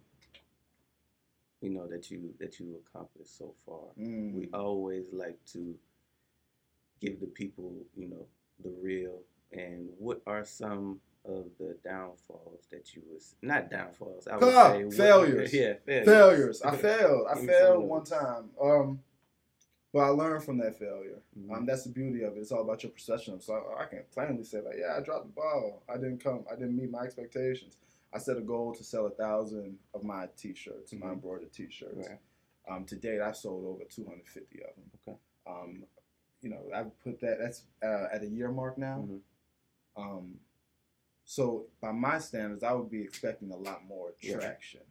you 1.62 1.70
know 1.72 1.88
that 1.88 2.12
you 2.12 2.34
that 2.40 2.60
you 2.60 2.80
accomplished 2.86 3.38
so 3.38 3.54
far, 3.66 3.86
Mm. 4.00 4.34
we 4.34 4.50
always 4.54 5.06
like 5.12 5.44
to 5.54 5.76
give 7.02 7.20
the 7.20 7.28
people, 7.28 7.74
you 7.96 8.08
know, 8.10 8.26
the 8.64 8.70
real. 8.82 9.22
And 9.52 9.90
what 9.98 10.22
are 10.28 10.44
some 10.46 11.00
of 11.26 11.46
the 11.60 11.78
downfalls 11.84 12.68
that 12.72 12.94
you 12.96 13.02
was 13.12 13.36
not 13.42 13.70
downfalls? 13.72 14.28
I 14.28 14.38
would 14.38 14.54
say 14.54 14.84
what- 14.84 14.92
failures. 14.98 15.54
yeah, 15.62 15.74
failures. 15.86 16.06
failures. 16.08 16.62
I 16.62 16.76
failed. 16.78 17.28
I 17.30 17.34
Give 17.36 17.44
me 17.44 17.48
some 17.54 17.60
failed 17.62 17.84
one 17.84 18.04
time. 18.04 18.50
Um, 18.62 19.00
but 19.94 20.00
I 20.00 20.10
learned 20.10 20.44
from 20.44 20.58
that 20.60 20.78
failure. 20.78 21.22
Mhm. 21.38 21.52
Um, 21.52 21.66
that's 21.66 21.84
the 21.84 21.90
beauty 21.90 22.24
of 22.24 22.36
it. 22.38 22.40
It's 22.42 22.52
all 22.52 22.62
about 22.62 22.84
your 22.84 22.92
perception. 22.92 23.40
So 23.42 23.54
I, 23.54 23.84
I 23.84 23.86
can 23.86 24.04
plainly 24.12 24.44
say 24.44 24.62
like, 24.62 24.76
yeah, 24.78 24.96
I 24.98 25.02
dropped 25.02 25.28
the 25.28 25.32
ball. 25.34 25.84
I 25.90 25.96
didn't 25.96 26.20
come. 26.24 26.46
I 26.52 26.56
didn't 26.56 26.76
meet 26.76 26.92
my 26.92 27.02
expectations. 27.02 27.78
I 28.14 28.20
set 28.20 28.38
a 28.38 28.42
goal 28.42 28.74
to 28.76 28.84
sell 28.84 29.06
a 29.08 29.12
thousand 29.12 29.78
of 29.94 30.04
my 30.04 30.28
T-shirts, 30.38 30.94
my 30.94 31.08
Mhm. 31.08 31.14
embroidered 31.14 31.52
T-shirts. 31.54 32.08
Right. 32.10 32.20
Um, 32.68 32.86
to 32.86 32.96
date, 32.96 33.22
I've 33.22 33.38
sold 33.38 33.66
over 33.66 33.86
250 33.86 34.62
of 34.64 34.76
them. 34.76 34.92
Okay. 35.08 35.18
Um, 35.46 35.86
you 36.42 36.50
know, 36.50 36.70
I've 36.74 36.98
put 37.00 37.20
that. 37.22 37.40
That's 37.40 37.64
uh, 37.82 38.08
at 38.12 38.22
a 38.24 38.28
year 38.28 38.52
mark 38.52 38.78
now. 38.78 39.00
Mhm. 39.08 39.22
Um, 39.96 40.40
so 41.26 41.68
by 41.82 41.92
my 41.92 42.20
standards, 42.20 42.64
I 42.64 42.74
would 42.74 42.90
be 42.90 43.02
expecting 43.02 43.52
a 43.52 43.58
lot 43.58 43.84
more 43.86 44.14
Yeah. 44.20 44.36
traction. 44.40 44.82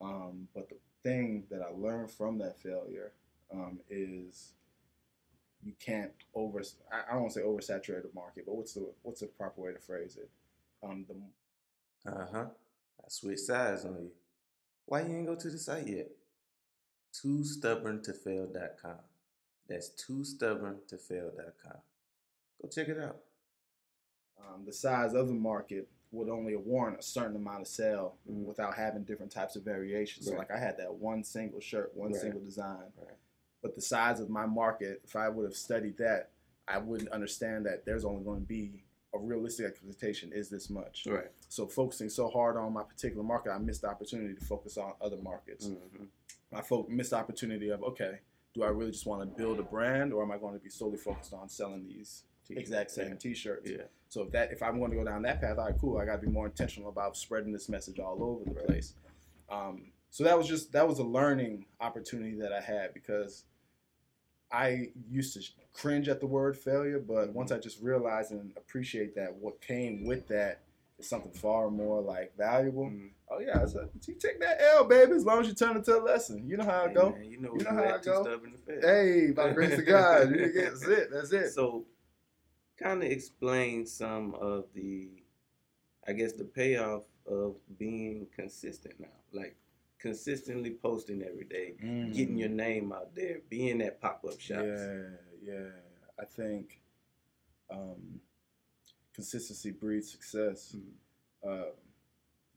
Um, 0.00 0.48
but 0.54 0.68
the 0.68 0.76
thing 1.02 1.46
that 1.50 1.62
I 1.62 1.70
learned 1.70 2.10
from 2.10 2.38
that 2.38 2.58
failure 2.58 3.12
um, 3.52 3.80
is 3.88 4.52
you 5.62 5.72
can't 5.78 6.12
over. 6.34 6.62
I 6.92 7.02
I 7.08 7.12
don't 7.12 7.22
want 7.22 7.32
to 7.34 7.40
say 7.40 7.44
oversaturate 7.46 8.02
the 8.02 8.10
market, 8.14 8.44
but 8.46 8.54
what's 8.56 8.74
the 8.74 8.88
what's 9.02 9.20
the 9.20 9.26
proper 9.26 9.60
way 9.60 9.72
to 9.72 9.78
phrase 9.78 10.16
it? 10.16 10.30
Um, 10.82 11.04
the 11.08 12.10
Uh 12.10 12.26
huh. 12.32 12.46
I 13.00 13.08
switched 13.08 13.40
sides 13.40 13.84
on 13.84 13.94
you. 13.94 14.10
Why 14.86 15.02
you 15.02 15.16
ain't 15.16 15.26
go 15.26 15.34
to 15.34 15.50
the 15.50 15.58
site 15.58 15.86
yet? 15.86 16.10
Too 17.12 17.44
stubborn 17.44 18.02
to 18.02 18.12
fail.com. 18.12 18.98
That's 19.68 19.88
too 19.90 20.24
stubborn 20.24 20.78
to 20.88 20.96
fail.com. 20.96 21.76
Go 22.62 22.68
check 22.68 22.88
it 22.88 22.98
out. 22.98 23.16
um, 24.40 24.64
the 24.64 24.72
size 24.72 25.12
of 25.14 25.28
the 25.28 25.34
market 25.34 25.86
would 26.12 26.28
only 26.30 26.56
warrant 26.56 26.98
a 26.98 27.02
certain 27.02 27.36
amount 27.36 27.60
of 27.60 27.68
sale 27.68 28.16
Mhm. 28.28 28.44
without 28.46 28.74
having 28.74 29.04
different 29.04 29.30
types 29.30 29.54
of 29.54 29.62
variations. 29.62 30.26
So 30.26 30.34
like 30.34 30.50
I 30.50 30.58
had 30.58 30.76
that 30.78 30.92
one 30.94 31.22
single 31.22 31.60
shirt, 31.60 31.94
one 31.94 32.10
Right. 32.12 32.20
single 32.20 32.40
design. 32.40 32.90
Right. 32.96 33.16
But 33.62 33.74
the 33.74 33.80
size 33.82 34.20
of 34.20 34.30
my 34.30 34.46
market, 34.46 35.02
if 35.04 35.16
I 35.16 35.28
would 35.28 35.44
have 35.44 35.54
studied 35.56 35.98
that, 35.98 36.30
I 36.66 36.78
wouldn't 36.78 37.10
understand 37.10 37.66
that 37.66 37.84
there's 37.84 38.04
only 38.04 38.22
going 38.24 38.40
to 38.40 38.46
be 38.46 38.84
a 39.12 39.18
realistic 39.18 39.66
expectation 39.66 40.30
is 40.32 40.48
this 40.48 40.70
much. 40.70 41.06
Right. 41.08 41.26
So 41.48 41.66
focusing 41.66 42.08
so 42.08 42.28
hard 42.28 42.56
on 42.56 42.72
my 42.72 42.84
particular 42.84 43.24
market, 43.24 43.50
I 43.50 43.58
missed 43.58 43.82
the 43.82 43.88
opportunity 43.88 44.34
to 44.34 44.44
focus 44.44 44.76
on 44.78 44.92
other 45.00 45.16
markets. 45.18 45.66
hmm 45.66 46.04
I 46.52 46.62
fo- 46.62 46.86
missed 46.88 47.10
the 47.10 47.16
opportunity 47.16 47.68
of 47.70 47.82
okay, 47.84 48.18
do 48.54 48.62
I 48.64 48.68
really 48.68 48.90
just 48.90 49.06
want 49.06 49.22
to 49.22 49.26
build 49.26 49.60
a 49.60 49.62
brand, 49.62 50.12
or 50.12 50.22
am 50.22 50.32
I 50.32 50.36
going 50.38 50.54
to 50.54 50.58
be 50.60 50.68
solely 50.70 50.96
focused 50.96 51.32
on 51.32 51.48
selling 51.48 51.86
these 51.86 52.24
exact 52.48 52.90
same 52.90 53.16
T-shirts? 53.16 53.70
Yeah. 53.70 53.82
So 54.08 54.22
if 54.22 54.32
that 54.32 54.50
if 54.52 54.60
I'm 54.62 54.78
going 54.78 54.90
to 54.90 54.96
go 54.96 55.04
down 55.04 55.22
that 55.22 55.40
path, 55.40 55.58
all 55.58 55.66
right, 55.66 55.74
cool. 55.80 55.98
I 55.98 56.04
got 56.04 56.20
to 56.20 56.26
be 56.26 56.32
more 56.32 56.46
intentional 56.46 56.88
about 56.88 57.16
spreading 57.16 57.52
this 57.52 57.68
message 57.68 57.98
all 58.00 58.22
over 58.22 58.44
the 58.44 58.50
Right. 58.56 58.66
place. 58.66 58.94
Um, 59.48 59.92
so 60.10 60.24
that 60.24 60.36
was 60.36 60.48
just 60.48 60.72
that 60.72 60.88
was 60.88 60.98
a 60.98 61.04
learning 61.04 61.66
opportunity 61.80 62.34
that 62.40 62.52
I 62.52 62.60
had 62.60 62.94
because 62.94 63.44
I 64.52 64.90
used 65.08 65.34
to 65.34 65.48
cringe 65.72 66.08
at 66.08 66.20
the 66.20 66.26
word 66.26 66.56
failure, 66.58 66.98
but 66.98 67.28
Mhm. 67.30 67.34
once 67.34 67.52
I 67.52 67.58
just 67.58 67.80
realized 67.80 68.32
and 68.32 68.52
appreciate 68.56 69.14
that 69.14 69.34
what 69.36 69.60
came 69.60 70.04
with 70.04 70.26
that 70.28 70.60
is 70.98 71.08
something 71.08 71.32
far 71.32 71.70
more 71.70 72.00
like 72.00 72.36
valuable. 72.36 72.86
Mhm. 72.86 73.10
Oh 73.28 73.38
yeah, 73.38 73.64
so 73.66 73.88
you 74.06 74.14
take 74.14 74.40
that 74.40 74.60
L, 74.60 74.84
baby, 74.84 75.12
as 75.12 75.24
long 75.24 75.40
as 75.40 75.46
you 75.48 75.54
turn 75.54 75.76
it 75.76 75.84
to 75.84 75.98
a 75.98 76.02
lesson. 76.02 76.48
You 76.48 76.56
know 76.56 76.64
how 76.64 76.84
I 76.84 76.88
Hey, 76.88 76.94
go. 76.94 77.10
man, 77.12 77.24
you 77.30 77.38
know, 77.38 77.54
You 77.54 77.62
know 77.64 77.70
how 77.70 77.84
I 77.84 77.98
go? 77.98 78.22
stubborn 78.24 78.52
to 78.52 78.58
fail. 78.58 78.80
Hey, 78.82 79.30
by 79.30 79.48
the 79.48 79.54
grace 79.54 79.78
of 79.78 79.86
God, 79.86 80.30
you 80.30 80.36
get 80.52 80.52
that's 80.54 80.82
it. 80.88 81.10
That's 81.12 81.32
it. 81.32 81.50
So, 81.50 81.86
kind 82.76 83.02
of 83.04 83.08
explain 83.10 83.86
some 83.86 84.34
of 84.34 84.64
the, 84.74 85.10
I 86.08 86.12
guess, 86.12 86.32
the 86.32 86.44
payoff 86.44 87.04
of 87.26 87.54
being 87.78 88.26
consistent 88.34 88.98
now. 88.98 89.06
Like 89.32 89.54
consistently 90.00 90.70
posting 90.70 91.22
every 91.22 91.44
day, 91.44 91.74
getting 92.12 92.36
your 92.38 92.48
name 92.48 92.92
out 92.92 93.14
there, 93.14 93.38
being 93.48 93.80
at 93.82 94.00
pop 94.00 94.24
up 94.26 94.40
shops. 94.40 94.62
Mm. 94.62 95.16
Yeah, 95.42 95.52
yeah. 95.54 95.68
I 96.18 96.24
think 96.24 96.80
um, 97.70 98.20
consistency 99.14 99.70
breeds 99.70 100.10
success. 100.10 100.74
Mhm. 100.76 100.92
Uh, 101.48 101.70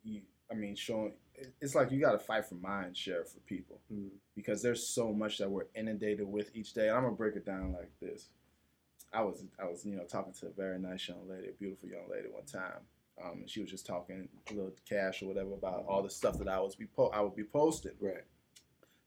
you, 0.03 0.21
I 0.51 0.55
mean, 0.55 0.75
showing 0.75 1.13
it's 1.61 1.73
like 1.75 1.91
you 1.91 1.99
got 1.99 2.11
to 2.11 2.19
fight 2.19 2.45
for 2.45 2.55
mind 2.55 2.95
share 2.95 3.25
for 3.25 3.39
people 3.41 3.79
Mhm. 3.91 4.11
because 4.35 4.61
there's 4.61 4.85
so 4.85 5.11
much 5.11 5.37
that 5.39 5.49
we're 5.49 5.67
inundated 5.75 6.27
with 6.27 6.55
each 6.55 6.73
day. 6.73 6.87
And 6.89 6.97
I'm 6.97 7.03
gonna 7.03 7.15
break 7.15 7.35
it 7.35 7.45
down 7.45 7.73
like 7.73 7.91
this. 7.99 8.29
I 9.11 9.21
was 9.21 9.43
I 9.59 9.65
was 9.65 9.85
you 9.85 9.95
know 9.95 10.05
talking 10.05 10.33
to 10.33 10.47
a 10.47 10.51
very 10.51 10.79
nice 10.79 11.07
young 11.07 11.27
lady, 11.27 11.49
a 11.49 11.51
beautiful 11.53 11.89
young 11.89 12.09
lady 12.09 12.27
one 12.29 12.45
time. 12.45 12.81
Um, 13.23 13.39
and 13.41 13.49
she 13.49 13.61
was 13.61 13.69
just 13.69 13.85
talking 13.85 14.27
a 14.49 14.53
little 14.53 14.73
cash 14.89 15.21
or 15.21 15.27
whatever 15.27 15.53
about 15.53 15.85
all 15.87 16.01
the 16.01 16.09
stuff 16.09 16.37
that 16.39 16.47
I 16.47 16.59
was 16.59 16.75
be 16.75 16.85
po- 16.85 17.09
I 17.13 17.21
would 17.21 17.35
be 17.35 17.43
posting. 17.43 17.91
Right. 17.99 18.23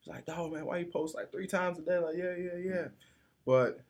She's 0.00 0.12
like, 0.12 0.26
dog, 0.26 0.52
man, 0.52 0.64
why 0.66 0.78
you 0.78 0.86
post 0.86 1.14
like 1.14 1.32
three 1.32 1.46
times 1.48 1.78
a 1.78 1.82
day? 1.82 1.98
Like, 1.98 2.16
yeah, 2.16 2.34
yeah, 2.36 2.56
yeah. 2.62 2.88
But 3.44 3.80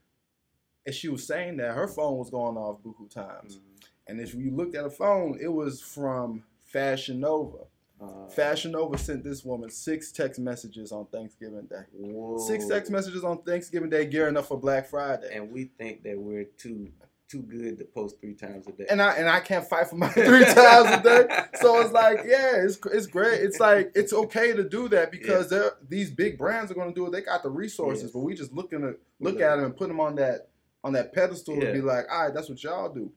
as 0.86 0.94
she 0.94 1.08
was 1.08 1.26
saying 1.26 1.58
that, 1.58 1.74
her 1.74 1.88
phone 1.88 2.16
was 2.18 2.30
going 2.30 2.56
off 2.56 2.82
buku 2.82 3.10
times. 3.10 3.56
Mhm. 3.56 3.86
And 4.08 4.20
if 4.20 4.34
you 4.34 4.50
looked 4.50 4.74
at 4.74 4.84
her 4.84 4.90
phone, 4.90 5.38
it 5.40 5.48
was 5.48 5.80
from 5.82 6.44
Fashion 6.60 7.20
Nova. 7.20 7.64
Uh, 8.00 8.28
Fashion 8.28 8.72
Nova 8.72 8.96
sent 8.98 9.24
this 9.24 9.44
woman 9.44 9.70
six 9.70 10.12
text 10.12 10.38
messages 10.38 10.92
on 10.92 11.06
Thanksgiving 11.06 11.66
Day. 11.66 11.82
whoa. 11.92 12.38
Six 12.38 12.66
text 12.68 12.90
messages 12.92 13.24
on 13.24 13.42
Thanksgiving 13.42 13.88
Day, 13.90 14.04
gearing 14.06 14.36
up 14.36 14.44
for 14.46 14.58
Black 14.60 14.86
Friday. 14.86 15.30
And 15.34 15.50
we 15.50 15.64
think 15.64 16.02
that 16.04 16.18
we're 16.18 16.44
too 16.44 16.90
too 17.28 17.42
good 17.42 17.78
to 17.78 17.84
post 17.84 18.20
three 18.20 18.34
times 18.34 18.66
a 18.68 18.72
day. 18.72 18.86
And 18.88 19.02
I 19.02 19.14
and 19.16 19.28
I 19.28 19.40
can't 19.40 19.66
fight 19.66 19.88
for 19.88 19.96
my 19.96 20.08
three 20.12 20.44
times 20.44 20.90
a 20.90 21.00
day. 21.02 21.26
So 21.60 21.80
it's 21.80 21.92
like, 21.92 22.18
yeah, 22.26 22.62
it's 22.64 22.78
it's 22.92 23.06
great. 23.06 23.40
It's 23.42 23.60
like 23.60 23.92
it's 23.94 24.12
okay 24.12 24.52
to 24.54 24.62
do 24.68 24.88
that 24.90 25.10
because 25.10 25.50
they're 25.50 25.72
these 25.88 26.10
big 26.10 26.38
brands 26.38 26.70
are 26.70 26.74
going 26.74 26.88
to 26.88 26.94
do 26.94 27.06
it. 27.06 27.12
They 27.12 27.22
got 27.22 27.42
the 27.42 27.50
resources, 27.50 28.04
Yes. 28.04 28.12
but 28.12 28.20
we 28.20 28.34
just 28.34 28.52
looking 28.52 28.80
to 28.82 28.96
look 29.20 29.38
Yeah. 29.38 29.52
at 29.52 29.56
them 29.56 29.66
and 29.66 29.76
put 29.76 29.88
them 29.88 30.00
on 30.00 30.14
that 30.16 30.48
on 30.84 30.92
that 30.92 31.12
pedestal 31.12 31.56
Yeah. 31.56 31.66
to 31.66 31.72
be 31.72 31.80
like, 31.80 32.04
all 32.10 32.24
right, 32.26 32.34
that's 32.34 32.48
what 32.48 32.62
y'all 32.62 32.92
do. 32.92 33.10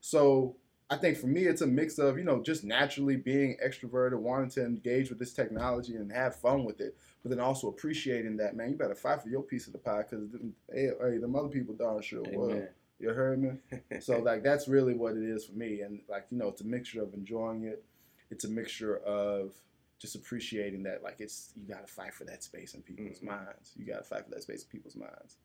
So 0.00 0.56
I 0.90 0.96
think 0.96 1.16
for 1.16 1.26
me, 1.28 1.42
it's 1.44 1.62
a 1.62 1.66
mix 1.66 1.98
of 1.98 2.18
you 2.18 2.24
know 2.24 2.42
just 2.42 2.64
naturally 2.64 3.16
being 3.16 3.56
extroverted, 3.64 4.18
wanting 4.18 4.50
to 4.50 4.64
engage 4.64 5.08
with 5.08 5.18
this 5.18 5.32
technology 5.32 5.94
and 5.94 6.12
have 6.12 6.36
fun 6.36 6.64
with 6.64 6.80
it, 6.80 6.96
but 7.22 7.30
then 7.30 7.40
also 7.40 7.68
appreciating 7.68 8.36
that 8.38 8.56
man, 8.56 8.70
you 8.70 8.76
better 8.76 8.94
fight 8.94 9.22
for 9.22 9.28
your 9.28 9.42
piece 9.42 9.66
of 9.68 9.72
the 9.72 9.78
pie 9.78 10.02
because 10.02 10.28
hey, 10.72 10.80
hey, 10.80 10.88
eh, 10.88 11.06
eh, 11.14 11.18
them 11.18 11.36
other 11.36 11.48
people 11.48 11.74
darn 11.74 12.02
sure 12.02 12.24
will. 12.32 12.66
You 13.02 13.10
heard 13.10 13.42
me? 13.42 13.50
So 14.00 14.18
like 14.20 14.42
that's 14.42 14.68
really 14.68 14.94
what 14.94 15.16
it 15.16 15.24
is 15.24 15.44
for 15.46 15.52
me, 15.54 15.80
and 15.80 16.00
like 16.08 16.26
you 16.30 16.38
know, 16.38 16.48
it's 16.48 16.60
a 16.60 16.66
mixture 16.66 17.02
of 17.02 17.12
enjoying 17.14 17.64
it. 17.64 17.84
It's 18.30 18.44
a 18.44 18.48
mixture 18.48 18.96
of 18.98 19.52
just 19.98 20.14
appreciating 20.14 20.82
that 20.84 21.02
like 21.02 21.16
it's 21.20 21.52
you 21.56 21.66
got 21.72 21.86
to 21.86 21.92
fight 21.92 22.14
for 22.14 22.24
that 22.24 22.42
space 22.42 22.74
in 22.74 22.82
people's 22.82 23.18
Mhm. 23.20 23.24
minds. 23.26 23.72
You 23.76 23.84
got 23.84 23.98
to 23.98 24.04
fight 24.04 24.24
for 24.24 24.30
that 24.30 24.42
space 24.42 24.62
in 24.62 24.68
people's 24.68 24.96
minds. 24.96 25.36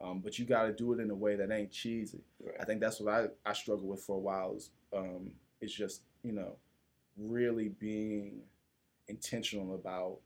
Um, 0.00 0.20
but 0.20 0.38
you 0.38 0.44
got 0.44 0.64
to 0.64 0.72
do 0.72 0.92
it 0.92 1.00
in 1.00 1.10
a 1.10 1.14
way 1.14 1.36
that 1.36 1.50
ain't 1.50 1.70
cheesy. 1.72 2.22
Right. 2.38 2.54
I 2.60 2.64
think 2.64 2.80
that's 2.80 3.00
what 3.00 3.12
I 3.12 3.28
I 3.50 3.54
struggle 3.54 3.86
with 3.88 4.00
for 4.02 4.16
a 4.16 4.20
while. 4.20 4.54
Is 4.54 4.70
um, 4.92 5.32
it's 5.60 5.72
just 5.72 6.02
you 6.22 6.32
know 6.32 6.56
really 7.16 7.70
being 7.70 8.42
intentional 9.08 9.74
about 9.74 10.18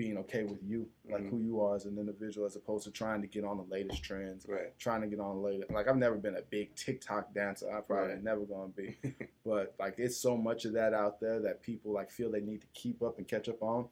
being 0.00 0.16
okay 0.16 0.44
with 0.44 0.62
you, 0.62 0.88
like 1.10 1.20
Mhm. 1.24 1.28
who 1.28 1.40
you 1.42 1.60
are 1.60 1.76
as 1.76 1.84
an 1.84 1.98
individual, 1.98 2.46
as 2.46 2.56
opposed 2.56 2.84
to 2.84 2.90
trying 2.90 3.20
to 3.20 3.26
get 3.28 3.44
on 3.44 3.58
the 3.58 3.64
latest 3.64 4.02
trends 4.02 4.46
right. 4.48 4.72
trying 4.78 5.02
to 5.02 5.06
get 5.06 5.20
on 5.20 5.42
later. 5.42 5.66
Like 5.68 5.88
I've 5.88 5.98
never 5.98 6.16
been 6.16 6.36
a 6.36 6.40
big 6.40 6.74
TikTok 6.74 7.34
dancer. 7.34 7.70
I 7.70 7.82
probably 7.82 8.14
Right. 8.14 8.22
never 8.24 8.46
gonna 8.46 8.68
be. 8.72 8.96
but 9.44 9.74
like 9.78 9.96
it's 9.98 10.16
so 10.16 10.38
much 10.38 10.64
of 10.64 10.72
that 10.72 10.94
out 10.94 11.20
there 11.20 11.38
that 11.40 11.60
people 11.60 11.92
like 11.92 12.10
feel 12.10 12.30
they 12.30 12.40
need 12.40 12.62
to 12.62 12.66
keep 12.72 13.02
up 13.02 13.18
and 13.18 13.28
catch 13.28 13.46
up 13.50 13.62
on. 13.62 13.90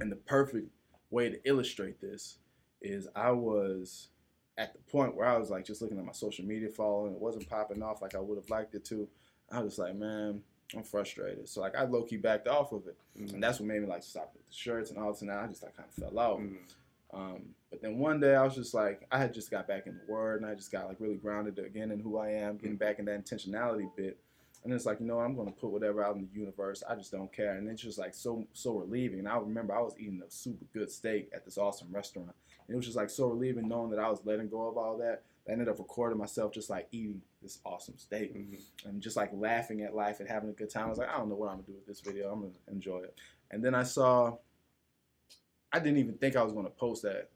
And 0.00 0.10
the 0.10 0.16
perfect 0.16 0.70
way 1.10 1.28
to 1.28 1.38
illustrate 1.46 2.00
this 2.00 2.38
is 2.80 3.06
I 3.14 3.30
was 3.32 4.08
at 4.56 4.72
the 4.72 4.78
point 4.90 5.14
where 5.14 5.26
I 5.26 5.36
was 5.36 5.50
like 5.50 5.66
just 5.66 5.82
looking 5.82 5.98
at 5.98 6.04
my 6.06 6.12
social 6.12 6.46
media 6.46 6.70
following, 6.70 7.12
it 7.12 7.20
wasn't 7.20 7.46
popping 7.46 7.82
off 7.82 8.00
like 8.00 8.14
I 8.14 8.20
would 8.20 8.38
have 8.38 8.48
liked 8.48 8.74
it 8.74 8.86
to. 8.86 9.06
I 9.52 9.60
was 9.60 9.76
like, 9.78 9.96
man, 9.96 10.42
I'm 10.74 10.82
frustrated. 10.82 11.48
So 11.48 11.60
like 11.60 11.76
I 11.76 11.84
low 11.84 12.02
key 12.02 12.16
backed 12.16 12.48
off 12.48 12.72
of 12.72 12.86
it. 12.86 12.96
Mhm. 13.18 13.34
And 13.34 13.42
that's 13.42 13.60
what 13.60 13.66
made 13.68 13.80
me 13.82 13.86
like 13.86 14.02
stop 14.02 14.32
with 14.34 14.46
the 14.46 14.52
shirts 14.52 14.90
and 14.90 14.98
all 14.98 15.12
this 15.12 15.20
and 15.20 15.30
that. 15.30 15.38
I 15.38 15.46
just 15.46 15.62
like 15.62 15.76
kind 15.76 15.88
of 15.88 15.94
fell 15.94 16.18
off. 16.18 16.40
Mhm. 16.40 16.56
Um, 17.12 17.54
but 17.70 17.80
then 17.80 17.98
one 17.98 18.18
day 18.20 18.34
I 18.34 18.42
was 18.42 18.54
just 18.54 18.74
like, 18.74 19.06
I 19.12 19.18
had 19.18 19.32
just 19.32 19.50
got 19.50 19.68
back 19.68 19.86
in 19.86 19.94
the 19.96 20.12
word 20.12 20.42
and 20.42 20.50
I 20.50 20.54
just 20.54 20.72
got 20.72 20.88
like 20.88 20.98
really 21.00 21.16
grounded 21.16 21.58
again 21.58 21.90
in 21.92 22.00
who 22.00 22.18
I 22.18 22.30
am, 22.30 22.56
getting 22.56 22.76
back 22.76 22.98
in 22.98 23.04
that 23.06 23.24
intentionality 23.24 23.94
bit. 23.96 24.18
And 24.64 24.72
it's 24.74 24.84
like, 24.84 24.98
you 24.98 25.06
know, 25.06 25.20
I'm 25.20 25.36
gonna 25.36 25.52
put 25.52 25.70
whatever 25.70 26.02
out 26.02 26.16
in 26.16 26.22
the 26.32 26.38
universe. 26.38 26.82
I 26.88 26.96
just 26.96 27.12
don't 27.12 27.32
care. 27.32 27.54
And 27.54 27.68
it's 27.68 27.80
just 27.80 27.98
like 27.98 28.12
so 28.14 28.44
so 28.52 28.72
relieving. 28.78 29.20
And 29.20 29.28
I 29.28 29.38
remember 29.38 29.72
I 29.74 29.80
was 29.80 29.94
eating 29.98 30.20
a 30.26 30.30
super 30.30 30.64
good 30.72 30.90
steak 30.90 31.30
at 31.32 31.44
this 31.44 31.56
awesome 31.58 31.88
restaurant. 31.92 32.32
And 32.66 32.74
it 32.74 32.76
was 32.76 32.84
just 32.86 32.96
like 32.96 33.10
so 33.10 33.28
relieving 33.28 33.68
knowing 33.68 33.90
that 33.90 34.00
I 34.00 34.10
was 34.10 34.18
letting 34.24 34.48
go 34.48 34.66
of 34.66 34.76
all 34.76 34.98
that. 34.98 35.22
I 35.48 35.52
ended 35.52 35.68
up 35.68 35.78
recording 35.78 36.18
myself 36.18 36.52
just 36.52 36.70
like 36.70 36.88
eating 36.90 37.22
this 37.40 37.60
awesome 37.64 37.96
steak 37.98 38.34
Mhm. 38.34 38.60
and 38.84 39.00
just 39.00 39.16
like 39.16 39.32
laughing 39.32 39.82
at 39.82 39.94
life 39.94 40.18
and 40.20 40.28
having 40.28 40.50
a 40.50 40.52
good 40.52 40.70
time. 40.70 40.86
I 40.86 40.88
was 40.90 40.98
like, 40.98 41.08
I 41.08 41.16
don't 41.18 41.28
know 41.28 41.36
what 41.36 41.48
I'm 41.48 41.56
gonna 41.56 41.66
do 41.68 41.74
with 41.74 41.86
this 41.86 42.00
video. 42.00 42.32
I'm 42.32 42.40
gonna 42.40 42.52
enjoy 42.68 43.00
it. 43.02 43.18
And 43.50 43.64
then 43.64 43.74
I 43.74 43.84
saw, 43.84 44.38
I 45.72 45.78
didn't 45.78 45.98
even 45.98 46.18
think 46.18 46.36
I 46.36 46.42
was 46.42 46.52
gonna 46.52 46.70
post 46.70 47.02
that. 47.02 47.30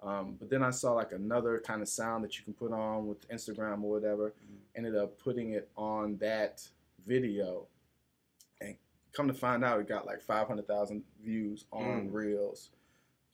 Um, 0.00 0.34
but 0.36 0.48
then 0.50 0.62
I 0.62 0.70
saw 0.70 0.92
like 0.94 1.12
another 1.12 1.60
kind 1.60 1.82
of 1.82 1.88
sound 1.88 2.24
that 2.24 2.36
you 2.38 2.44
can 2.44 2.54
put 2.54 2.72
on 2.72 3.06
with 3.06 3.28
Instagram 3.28 3.82
or 3.84 3.90
whatever. 3.90 4.30
Mhm. 4.30 4.58
Ended 4.74 4.96
up 4.96 5.18
putting 5.18 5.50
it 5.52 5.70
on 5.76 6.16
that 6.18 6.68
video, 7.06 7.68
and 8.60 8.76
come 9.12 9.28
to 9.28 9.34
find 9.34 9.62
out, 9.64 9.80
it 9.80 9.86
got 9.86 10.06
like 10.06 10.20
500,000 10.22 11.04
views 11.20 11.66
on 11.70 12.08
Mm. 12.08 12.12
Reels, 12.12 12.70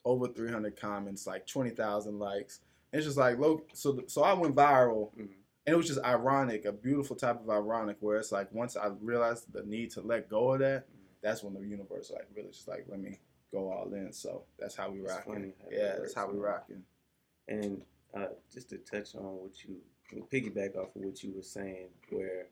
over 0.05 0.27
300 0.29 0.77
comments, 0.77 1.27
like 1.27 1.47
20,000 1.47 2.19
likes. 2.19 2.61
And 2.93 2.99
it's 2.99 3.07
just 3.07 3.19
like, 3.19 3.39
low. 3.39 3.63
So 3.75 4.03
so 4.07 4.23
I 4.23 4.33
went 4.33 4.55
viral 4.55 5.13
Mhm. 5.15 5.21
and 5.67 5.75
it 5.75 5.77
was 5.77 5.87
just 5.87 6.01
ironic, 6.01 6.65
a 6.65 6.73
beautiful 6.73 7.17
type 7.17 7.41
of 7.41 7.51
ironic, 7.51 7.97
where 8.01 8.17
it's 8.19 8.33
like 8.33 8.53
once 8.53 8.77
I 8.77 8.87
realized 9.01 9.53
the 9.53 9.63
need 9.65 9.91
to 9.93 10.01
let 10.01 10.29
go 10.29 10.53
of 10.53 10.61
that, 10.61 10.87
that's 11.21 11.43
when 11.43 11.55
the 11.55 11.61
universe 11.61 12.11
like 12.11 12.27
really 12.35 12.49
just 12.51 12.69
like 12.69 12.87
let 12.89 13.01
me 13.01 13.19
go 13.53 13.71
all 13.71 13.93
in. 13.93 14.13
So 14.13 14.45
that's 14.59 14.75
how 14.77 14.91
we 14.91 15.01
It's 15.01 15.13
rocking. 15.13 15.33
funny 15.35 15.55
how 15.63 15.69
that 15.71 15.77
Yeah, 15.77 15.97
that's 15.99 16.15
how 16.15 16.31
we 16.31 16.39
rocking. 16.39 16.85
And 17.49 17.83
uh, 18.15 18.29
just 18.51 18.71
to 18.71 18.79
touch 18.79 19.15
on 19.15 19.23
what 19.43 19.65
you 19.65 19.81
piggyback 20.33 20.77
off 20.77 20.97
of 20.97 21.03
what 21.03 21.23
you 21.23 21.33
were 21.33 21.43
saying, 21.43 21.89
where 22.11 22.49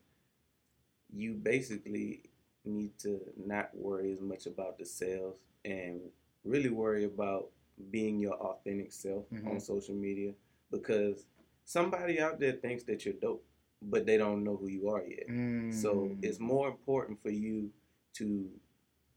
you 1.12 1.34
basically 1.34 2.22
need 2.64 2.98
to 2.98 3.20
not 3.36 3.70
worry 3.74 4.12
as 4.12 4.20
much 4.20 4.46
about 4.46 4.76
the 4.78 4.84
sales 4.84 5.36
and 5.64 6.00
really 6.44 6.68
worry 6.70 7.04
about 7.04 7.48
being 7.90 8.18
your 8.18 8.34
authentic 8.34 8.92
self 8.92 9.28
Mhm. 9.30 9.46
on 9.50 9.60
social 9.60 9.94
media 9.94 10.34
because 10.70 11.26
somebody 11.64 12.20
out 12.20 12.38
there 12.40 12.52
thinks 12.52 12.84
that 12.84 13.04
you're 13.04 13.14
dope, 13.14 13.44
but 13.82 14.06
they 14.06 14.16
don't 14.16 14.42
know 14.44 14.56
who 14.56 14.68
you 14.68 14.88
are 14.88 15.06
yet. 15.06 15.26
So 15.72 16.06
Mm. 16.08 16.24
it's 16.24 16.38
more 16.40 16.68
important 16.68 17.20
for 17.22 17.30
you 17.30 17.72
to 18.14 18.50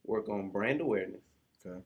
work 0.06 0.28
on 0.30 0.50
brand 0.50 0.82
awareness 0.82 1.22
Okay. 1.66 1.84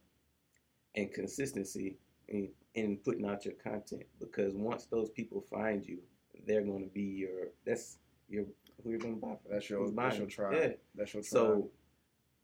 and 0.96 1.12
consistency 1.14 1.98
in, 2.28 2.52
in 2.74 2.98
putting 2.98 3.26
out 3.26 3.46
your 3.46 3.56
content 3.56 4.04
because 4.20 4.56
once 4.56 4.86
those 4.86 5.10
people 5.12 5.42
find 5.42 5.86
you, 5.86 6.00
they're 6.46 6.64
going 6.64 6.84
to 6.84 6.90
be 6.90 7.04
your 7.04 7.52
that's 7.66 8.00
your 8.30 8.46
who 8.82 8.90
you're 8.90 9.00
going 9.00 9.16
to 9.16 9.22
buy 9.22 9.36
from. 9.36 9.52
That's 9.52 9.70
your 9.70 9.92
that's 9.92 10.18
your 10.18 10.28
tribe. 10.28 10.54
Yeah. 10.54 10.74
That's 10.96 11.14
your 11.14 11.24
tribe. 11.24 11.26
So, 11.26 11.72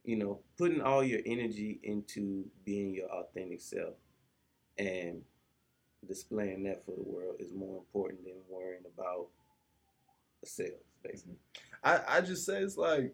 you 0.03 0.15
know, 0.17 0.39
putting 0.57 0.81
all 0.81 1.03
your 1.03 1.21
energy 1.25 1.79
into 1.83 2.49
being 2.63 2.93
your 2.93 3.09
authentic 3.09 3.61
self 3.61 3.95
and 4.79 5.21
displaying 6.07 6.63
that 6.63 6.83
for 6.85 6.91
the 6.95 7.03
world 7.03 7.35
is 7.39 7.53
more 7.53 7.77
important 7.77 8.23
than 8.23 8.33
worrying 8.49 8.81
about 8.97 9.27
sales, 10.45 10.73
basically. 11.03 11.35
I, 11.83 11.99
I 12.07 12.21
just 12.21 12.45
say 12.45 12.59
it's 12.61 12.77
like 12.77 13.13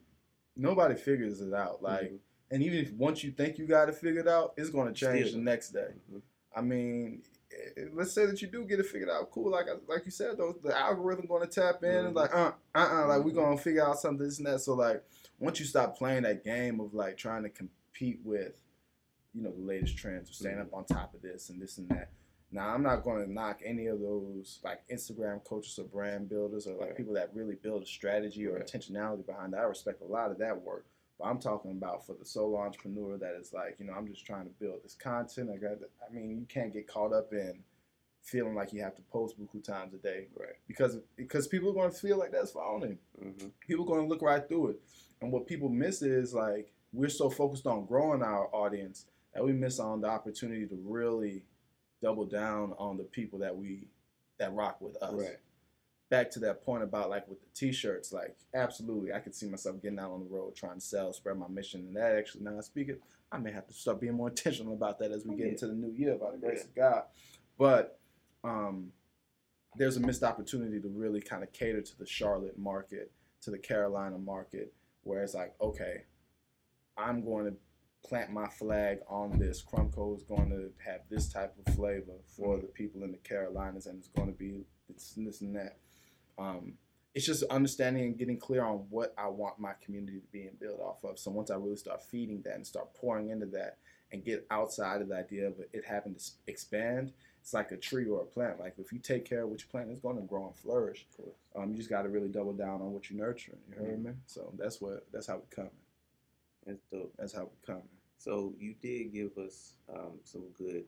nobody 0.56 0.96
figures 0.96 1.42
it 1.42 1.54
out. 1.54 1.82
Like, 1.82 2.12
Mhm. 2.12 2.20
and 2.52 2.64
even 2.64 2.80
if 2.80 2.94
once 2.94 3.24
you 3.24 3.32
think 3.32 3.58
you 3.58 3.66
got 3.68 3.90
it 3.90 3.96
figured 3.96 4.28
out, 4.28 4.54
it's 4.58 4.70
going 4.70 4.88
to 4.88 4.94
change 4.94 5.30
Still. 5.30 5.40
the 5.40 5.44
next 5.44 5.70
day. 5.72 5.94
Mhm. 6.12 6.22
I 6.56 6.62
mean, 6.62 7.24
eh, 7.52 7.86
let's 7.94 8.14
say 8.14 8.26
that 8.28 8.42
you 8.42 8.48
do 8.48 8.64
get 8.66 8.80
it 8.80 8.86
figured 8.86 9.10
out. 9.10 9.32
Cool, 9.32 9.52
like 9.52 9.66
like 9.88 10.06
you 10.06 10.12
said, 10.12 10.38
though, 10.38 10.54
the 10.64 10.78
algorithm 10.78 11.26
going 11.26 11.48
to 11.48 11.48
tap 11.48 11.84
in 11.84 12.06
and 12.06 12.14
Mhm. 12.14 12.16
like, 12.16 12.34
uh, 12.34 12.54
uh, 12.76 12.78
uh, 13.04 13.08
like 13.08 13.26
we 13.26 13.32
Mhm. 13.32 13.36
going 13.36 13.58
to 13.58 13.64
figure 13.64 13.84
out 13.86 14.00
something 14.00 14.26
this 14.26 14.38
and 14.38 14.48
that. 14.48 14.62
So 14.62 14.74
like, 14.76 15.04
once 15.40 15.60
you 15.60 15.66
stop 15.66 15.98
playing 15.98 16.24
that 16.24 16.44
game 16.44 16.80
of 16.80 16.94
like 16.94 17.18
trying 17.18 17.44
to 17.44 17.50
compete 17.50 18.20
with, 18.24 18.54
you 19.36 19.44
know, 19.44 19.52
the 19.52 19.62
latest 19.62 19.98
trends 19.98 20.30
or 20.30 20.34
staying 20.34 20.60
up 20.60 20.74
on 20.74 20.86
top 20.86 21.14
of 21.14 21.22
this 21.22 21.50
and 21.50 21.62
this 21.62 21.78
and 21.78 21.90
that. 21.90 22.10
Now 22.52 22.70
I'm 22.70 22.84
not 22.84 23.04
going 23.04 23.24
to 23.26 23.32
knock 23.32 23.60
any 23.66 23.88
of 23.88 24.00
those 24.00 24.60
like 24.64 24.82
Instagram 24.92 25.44
coaches 25.44 25.78
or 25.78 25.84
brand 25.86 26.30
builders 26.30 26.68
or 26.68 26.72
like 26.76 26.90
Right. 26.90 26.98
people 26.98 27.14
that 27.16 27.32
really 27.34 27.56
build 27.56 27.84
a 27.84 27.86
strategy 27.86 28.48
or 28.48 28.54
Right. 28.56 28.66
intentionality 28.66 29.26
behind 29.26 29.54
that. 29.54 29.60
I 29.60 29.64
respect 29.64 30.02
a 30.02 30.06
lot 30.06 30.32
of 30.32 30.38
that 30.38 30.62
work. 30.62 30.86
But 31.20 31.26
I'm 31.26 31.40
talking 31.40 31.72
about 31.72 32.06
for 32.06 32.14
the 32.14 32.26
solo 32.26 32.60
entrepreneur 32.60 33.18
that 33.18 33.36
is 33.36 33.52
like, 33.54 33.76
you 33.80 33.86
know, 33.86 33.94
I'm 33.94 34.08
just 34.08 34.26
trying 34.26 34.46
to 34.46 34.52
build 34.60 34.84
this 34.84 34.96
content. 34.96 35.50
I 35.50 35.58
got, 35.58 35.78
I 36.08 36.14
mean, 36.14 36.38
you 36.40 36.46
can't 36.48 36.72
get 36.74 36.88
caught 36.88 37.14
up 37.14 37.34
in 37.34 37.60
feeling 38.22 38.56
like 38.56 38.74
you 38.74 38.82
have 38.82 38.96
to 38.96 39.02
post 39.04 39.40
buku 39.40 39.64
times 39.64 39.94
a 39.94 39.98
day 39.98 40.28
Right. 40.36 40.56
because 40.68 40.98
because 41.16 41.48
people 41.48 41.70
are 41.70 41.74
going 41.74 41.92
to 41.92 41.98
feel 41.98 42.18
like 42.18 42.32
that's 42.32 42.52
phony. 42.52 42.98
hmm 43.20 43.48
People 43.68 43.86
are 43.86 43.88
going 43.88 44.02
to 44.02 44.08
look 44.08 44.22
right 44.22 44.48
through 44.48 44.70
it. 44.70 44.80
And 45.22 45.32
what 45.32 45.46
people 45.46 45.70
miss 45.70 46.02
is 46.02 46.34
like 46.34 46.72
we're 46.94 47.10
so 47.10 47.30
focused 47.30 47.68
on 47.68 47.86
growing 47.86 48.22
our 48.24 48.48
audience 48.56 49.06
that 49.36 49.44
we 49.44 49.52
miss 49.52 49.80
on 49.80 50.02
the 50.02 50.08
opportunity 50.08 50.66
to 50.66 50.80
really 50.84 51.44
double 52.02 52.26
down 52.26 52.74
on 52.80 52.98
the 52.98 53.04
people 53.04 53.38
that 53.40 53.56
we 53.56 53.88
that 54.40 54.54
rock 54.54 54.82
with 54.82 54.96
us 55.02 55.14
Right. 55.14 55.38
back 56.10 56.30
to 56.32 56.40
that 56.40 56.64
point 56.66 56.84
about 56.84 57.10
like 57.10 57.28
with 57.28 57.40
the 57.42 57.48
t-shirts, 57.54 58.12
like 58.12 58.36
absolutely, 58.54 59.14
I 59.14 59.20
could 59.20 59.36
see 59.36 59.48
myself 59.48 59.82
getting 59.82 60.00
out 60.00 60.12
on 60.12 60.22
the 60.22 60.26
road 60.30 60.56
trying 60.56 60.76
to 60.76 60.82
sell, 60.82 61.14
spread 61.14 61.38
my 61.38 61.48
mission, 61.48 61.82
and 61.82 61.96
that 61.96 62.16
actually 62.16 62.44
now 62.44 62.60
speaking, 62.62 62.98
I 63.32 63.38
may 63.38 63.52
have 63.52 63.68
to 63.68 63.74
start 63.74 64.02
being 64.02 64.14
more 64.14 64.28
intentional 64.36 64.74
about 64.74 65.00
that 65.00 65.12
as 65.12 65.26
we 65.26 65.34
Oh, 65.34 65.38
get 65.38 65.46
yeah. 65.46 65.52
into 65.52 65.68
the 65.68 65.74
new 65.74 65.92
year 65.92 66.16
by 66.18 66.32
the 66.32 66.38
grace 66.38 66.60
Yeah. 66.60 66.64
of 66.66 66.76
God. 66.76 67.04
But 67.58 68.00
um, 68.44 68.92
there's 69.78 69.98
a 69.98 70.02
missed 70.02 70.24
opportunity 70.24 70.80
to 70.82 70.88
really 70.90 71.22
kind 71.22 71.44
of 71.44 71.52
cater 71.54 71.82
to 71.82 71.98
the 71.98 72.06
Charlotte 72.06 72.58
market, 72.58 73.12
to 73.42 73.52
the 73.52 73.58
Carolina 73.58 74.18
market, 74.18 74.74
where 75.04 75.24
it's 75.24 75.34
like, 75.34 75.54
okay, 75.62 76.04
I'm 76.98 77.24
going 77.24 77.46
to 77.46 77.58
plant 78.08 78.32
my 78.32 78.48
flag 78.48 79.00
on 79.08 79.38
this. 79.38 79.64
Crumco 79.64 80.16
is 80.16 80.24
going 80.24 80.50
to 80.50 80.72
have 80.86 81.02
this 81.10 81.32
type 81.32 81.56
of 81.66 81.74
flavor 81.76 82.14
for 82.38 82.58
the 82.58 82.68
people 82.68 83.04
in 83.04 83.12
the 83.12 83.18
Carolinas, 83.18 83.88
and 83.88 83.98
it's 83.98 84.08
going 84.08 84.32
to 84.32 84.38
be 84.38 84.66
this, 84.90 85.14
and 85.18 85.28
this 85.28 85.42
and 85.42 85.56
that. 85.56 85.78
Um, 86.38 86.74
it's 87.14 87.26
just 87.26 87.44
understanding 87.44 88.04
and 88.04 88.18
getting 88.18 88.38
clear 88.38 88.64
on 88.64 88.86
what 88.90 89.14
I 89.18 89.28
want 89.28 89.58
my 89.58 89.72
community 89.84 90.20
to 90.20 90.28
be 90.32 90.44
and 90.44 90.60
build 90.60 90.82
off 90.82 91.04
of. 91.04 91.18
So 91.18 91.32
once 91.32 91.50
I 91.50 91.56
really 91.56 91.78
start 91.78 92.04
feeding 92.04 92.42
that 92.44 92.56
and 92.56 92.68
start 92.68 92.94
pouring 92.94 93.30
into 93.30 93.46
that 93.48 93.78
and 94.12 94.24
get 94.24 94.46
outside 94.52 95.02
of 95.02 95.08
the 95.08 95.16
idea 95.16 95.48
of 95.48 95.54
it 95.72 95.86
having 95.88 96.16
to 96.16 96.24
expand, 96.48 97.14
it's 97.42 97.54
like 97.54 97.72
a 97.72 97.78
tree 97.78 98.06
or 98.06 98.22
a 98.22 98.26
plant. 98.26 98.60
Like 98.60 98.76
if 98.78 98.92
you 98.92 99.00
take 99.00 99.24
care 99.24 99.44
of 99.44 99.50
what 99.50 99.62
you 99.62 99.68
plant, 99.72 99.90
it's 99.92 100.02
going 100.02 100.18
to 100.18 100.24
grow 100.24 100.48
and 100.48 100.56
flourish. 100.58 101.08
Um, 101.56 101.72
you 101.72 101.78
just 101.78 101.90
got 101.90 102.02
to 102.02 102.10
really 102.10 102.28
double 102.28 102.54
down 102.54 102.82
on 102.82 102.92
what 102.92 103.10
you're 103.10 103.20
nurturing. 103.20 103.60
You 103.70 103.76
heard 103.78 104.04
me? 104.04 104.12
So 104.26 104.54
that's 104.58 104.82
what 104.82 105.06
that's 105.14 105.28
how 105.28 105.38
we 105.38 105.56
coming. 105.56 105.72
That's 106.66 106.82
dope. 106.92 107.14
That's 107.18 107.34
how 107.34 107.44
we 107.44 107.66
coming. 107.66 107.84
So 108.18 108.54
you 108.60 108.76
did 108.82 109.14
give 109.14 109.38
us 109.38 109.74
um, 109.94 110.20
some 110.24 110.44
good 110.58 110.86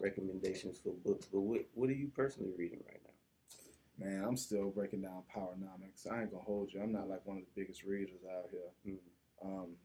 recommendations 0.00 0.78
for 0.78 0.92
books, 1.04 1.26
but 1.32 1.40
what 1.40 1.64
what 1.74 1.90
are 1.90 1.94
you 1.94 2.10
personally 2.14 2.52
reading 2.56 2.80
right 2.86 3.00
now? 3.04 4.06
Man, 4.06 4.24
I'm 4.24 4.36
still 4.36 4.70
breaking 4.70 5.02
down 5.02 5.22
Powernomics. 5.34 6.10
I 6.10 6.22
ain't 6.22 6.30
gonna 6.30 6.44
hold 6.44 6.72
you. 6.72 6.80
I'm 6.80 6.92
not 6.92 7.08
like 7.08 7.26
one 7.26 7.38
of 7.38 7.42
the 7.44 7.60
biggest 7.60 7.82
readers 7.84 8.20
out 8.32 8.48
here. 8.50 8.70
Mhm. 8.86 8.98
Um, 9.42 9.76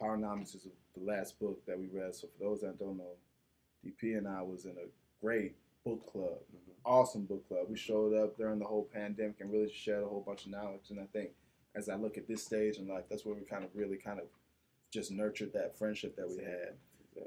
Powernomics 0.00 0.54
is 0.56 0.66
the 0.94 1.00
last 1.00 1.38
book 1.38 1.64
that 1.66 1.78
we 1.78 1.86
read. 1.86 2.14
So 2.14 2.26
for 2.28 2.38
those 2.44 2.60
that 2.62 2.78
don't 2.78 2.96
know, 2.96 3.16
DP 3.84 4.14
and 4.14 4.26
I 4.26 4.42
was 4.42 4.64
in 4.64 4.76
a 4.76 4.88
great 5.20 5.54
book 5.84 6.04
club, 6.06 6.42
Mhm. 6.52 6.74
awesome 6.84 7.26
book 7.26 7.46
club. 7.46 7.68
We 7.68 7.76
showed 7.76 8.12
up 8.14 8.36
during 8.36 8.58
the 8.58 8.64
whole 8.66 8.84
pandemic 8.86 9.40
and 9.40 9.52
really 9.52 9.70
shared 9.70 10.02
a 10.02 10.08
whole 10.08 10.22
bunch 10.22 10.46
of 10.46 10.50
knowledge. 10.50 10.90
And 10.90 10.98
I 11.00 11.06
think 11.06 11.34
as 11.74 11.88
I 11.88 11.94
look 11.94 12.18
at 12.18 12.26
this 12.26 12.42
stage 12.42 12.78
and 12.78 12.88
like 12.88 13.08
that's 13.08 13.24
where 13.24 13.34
we 13.34 13.42
kind 13.42 13.64
of 13.64 13.74
really 13.76 13.96
kind 13.98 14.18
of 14.18 14.26
just 14.90 15.10
nurtured 15.10 15.52
that 15.52 15.76
friendship 15.76 16.16
that 16.16 16.28
we 16.28 16.42
had. 16.42 16.74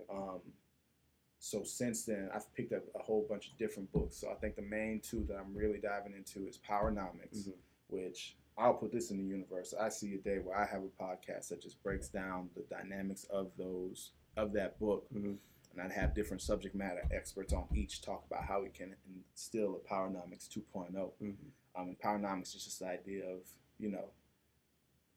Um, 0.10 0.40
so 1.40 1.64
since 1.64 2.06
then, 2.06 2.30
I've 2.34 2.52
picked 2.54 2.74
up 2.74 2.84
a 2.96 3.00
whole 3.00 3.26
bunch 3.28 3.50
of 3.52 3.58
different 3.58 3.92
books. 3.92 4.16
So 4.18 4.30
I 4.32 4.36
think 4.36 4.56
the 4.56 4.62
main 4.62 5.00
two 5.02 5.26
that 5.30 5.38
I'm 5.38 5.54
really 5.56 5.80
diving 5.80 6.14
into 6.14 6.48
is 6.48 6.58
Powernomics, 6.58 7.48
Mhm. 7.48 7.54
which 7.90 8.38
I'll 8.58 8.76
put 8.76 8.92
this 8.92 9.12
in 9.12 9.18
the 9.18 9.24
universe. 9.24 9.74
I 9.74 9.90
see 9.90 10.14
a 10.14 10.18
day 10.20 10.40
where 10.40 10.56
I 10.58 10.66
have 10.66 10.84
a 10.84 10.88
podcast 11.04 11.50
that 11.50 11.60
just 11.62 11.82
breaks 11.84 12.08
down 12.08 12.50
the 12.56 12.62
dynamics 12.64 13.24
of 13.26 13.56
those 13.58 14.12
of 14.38 14.54
that 14.54 14.80
book, 14.80 15.08
Mhm. 15.14 15.38
and 15.72 15.82
I'd 15.82 15.92
have 15.92 16.14
different 16.14 16.42
subject 16.42 16.76
matter 16.76 17.08
experts 17.12 17.52
on 17.54 17.68
each 17.76 18.02
talk 18.02 18.26
about 18.26 18.44
how 18.46 18.62
we 18.64 18.70
can 18.70 18.96
instill 19.08 19.76
a 19.76 19.80
Powernomics 19.80 20.48
2.0. 20.48 21.14
Mhm. 21.22 21.52
Um, 21.76 21.90
and 21.90 22.00
Powernomics 22.00 22.56
is 22.56 22.64
just 22.64 22.80
the 22.80 22.88
idea 22.88 23.28
of, 23.28 23.48
you 23.80 23.90
know, 23.90 24.12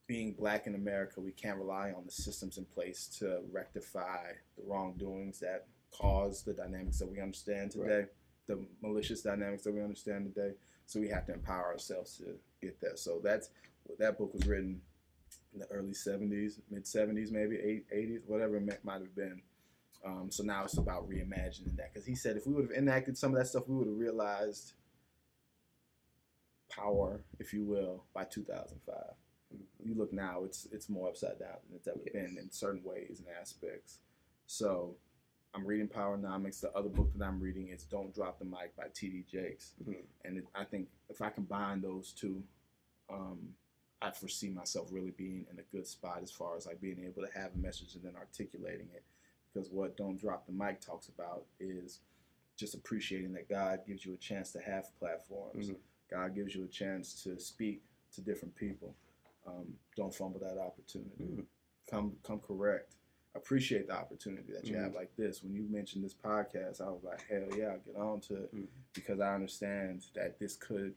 being 0.06 0.32
black 0.32 0.66
in 0.66 0.74
America, 0.74 1.20
we 1.20 1.32
can't 1.32 1.58
rely 1.58 1.92
on 1.96 2.04
the 2.04 2.12
systems 2.12 2.58
in 2.58 2.64
place 2.64 3.06
to 3.18 3.40
rectify 3.52 4.32
the 4.56 4.62
wrongdoings 4.64 5.40
that 5.40 5.66
cause 5.90 6.42
the 6.42 6.52
dynamics 6.52 6.98
that 6.98 7.10
we 7.10 7.20
understand 7.20 7.72
today, 7.72 8.06
the 8.46 8.64
malicious 8.82 9.22
dynamics 9.22 9.64
that 9.64 9.72
we 9.72 9.82
understand 9.82 10.32
today. 10.32 10.54
So 10.86 11.00
we 11.00 11.08
have 11.08 11.26
to 11.26 11.34
empower 11.34 11.64
ourselves 11.64 12.16
to 12.18 12.38
get 12.60 12.80
that. 12.80 12.98
So 12.98 13.20
that's 13.22 13.50
that 13.98 14.18
book 14.18 14.32
was 14.32 14.46
written 14.46 14.80
in 15.52 15.60
the 15.60 15.66
early 15.66 15.92
70s, 15.92 16.60
mid 16.70 16.84
70s, 16.84 17.32
maybe 17.32 17.56
80s, 17.92 18.20
whatever 18.26 18.56
it 18.56 18.84
might 18.84 19.00
have 19.00 19.14
been. 19.16 19.40
Um, 20.04 20.30
so 20.30 20.44
now 20.44 20.62
it's 20.62 20.78
about 20.78 21.08
reimagining 21.08 21.76
that 21.76 21.92
because 21.92 22.06
he 22.06 22.14
said 22.14 22.36
if 22.36 22.46
we 22.46 22.52
would 22.54 22.68
have 22.68 22.76
enacted 22.78 23.18
some 23.18 23.32
of 23.32 23.38
that 23.38 23.46
stuff, 23.46 23.66
we 23.66 23.74
would 23.76 23.88
have 23.88 23.96
realized 23.96 24.74
power, 26.70 27.22
if 27.40 27.52
you 27.52 27.64
will, 27.64 28.04
by 28.14 28.24
2005 28.24 28.94
Mhm. 28.96 29.25
You 29.86 29.94
look 29.94 30.12
now, 30.12 30.44
it's 30.44 30.66
it's 30.72 30.88
more 30.88 31.08
upside 31.08 31.38
down 31.38 31.56
than 31.68 31.76
it's 31.76 31.88
ever 31.88 31.98
been 32.12 32.36
in 32.38 32.50
certain 32.50 32.82
ways 32.84 33.18
and 33.20 33.28
aspects. 33.40 33.98
So 34.46 34.96
I'm 35.54 35.66
reading 35.66 35.88
Powernomics. 35.88 36.60
The 36.60 36.72
other 36.76 36.88
book 36.88 37.10
that 37.16 37.24
I'm 37.24 37.40
reading 37.40 37.68
is 37.68 37.84
Don't 37.84 38.14
Drop 38.14 38.38
the 38.38 38.44
Mic 38.44 38.76
by 38.76 38.88
T.D. 38.94 39.24
Jakes. 39.30 39.74
Mhm. 39.82 40.04
And 40.24 40.38
it, 40.38 40.44
I 40.54 40.64
think 40.64 40.88
if 41.08 41.22
I 41.22 41.30
combine 41.30 41.80
those 41.80 42.12
two, 42.12 42.42
um, 43.08 43.54
I 44.02 44.10
foresee 44.10 44.50
myself 44.50 44.88
really 44.92 45.12
being 45.12 45.46
in 45.50 45.58
a 45.58 45.62
good 45.74 45.86
spot 45.86 46.20
as 46.22 46.30
far 46.30 46.56
as 46.56 46.66
like 46.66 46.80
being 46.80 47.00
able 47.02 47.26
to 47.26 47.32
have 47.38 47.54
a 47.54 47.58
message 47.58 47.94
and 47.94 48.04
then 48.04 48.14
articulating 48.16 48.88
it. 48.94 49.02
Because 49.52 49.70
what 49.70 49.96
Don't 49.96 50.20
Drop 50.20 50.46
the 50.46 50.52
Mic 50.52 50.80
talks 50.80 51.08
about 51.08 51.44
is 51.58 52.00
just 52.56 52.74
appreciating 52.74 53.32
that 53.32 53.48
God 53.48 53.80
gives 53.86 54.04
you 54.04 54.12
a 54.14 54.18
chance 54.18 54.52
to 54.52 54.60
have 54.60 54.94
platforms. 54.98 55.70
Mhm. 55.70 55.76
God 56.10 56.34
gives 56.34 56.54
you 56.54 56.64
a 56.64 56.68
chance 56.68 57.22
to 57.24 57.38
speak 57.38 57.82
to 58.12 58.20
different 58.20 58.54
people. 58.54 58.94
Um, 59.46 59.74
don't 59.96 60.14
fumble 60.14 60.40
that 60.40 60.58
opportunity. 60.58 61.24
Mhm. 61.24 61.46
Come, 61.88 62.16
come 62.22 62.40
correct. 62.40 62.96
Appreciate 63.34 63.86
the 63.86 63.94
opportunity 63.94 64.52
that 64.52 64.66
you 64.66 64.74
Mhm. 64.76 64.82
have 64.82 64.94
like 64.94 65.14
this. 65.16 65.42
When 65.42 65.54
you 65.54 65.62
mentioned 65.68 66.04
this 66.04 66.14
podcast, 66.14 66.80
I 66.80 66.88
was 66.90 67.04
like, 67.04 67.20
hell 67.22 67.48
yeah, 67.56 67.72
I'll 67.72 67.78
get 67.80 67.96
on 67.96 68.20
to 68.22 68.44
it 68.44 68.54
Mhm. 68.54 68.68
because 68.94 69.20
I 69.20 69.34
understand 69.34 70.02
that 70.14 70.38
this 70.38 70.56
could 70.56 70.96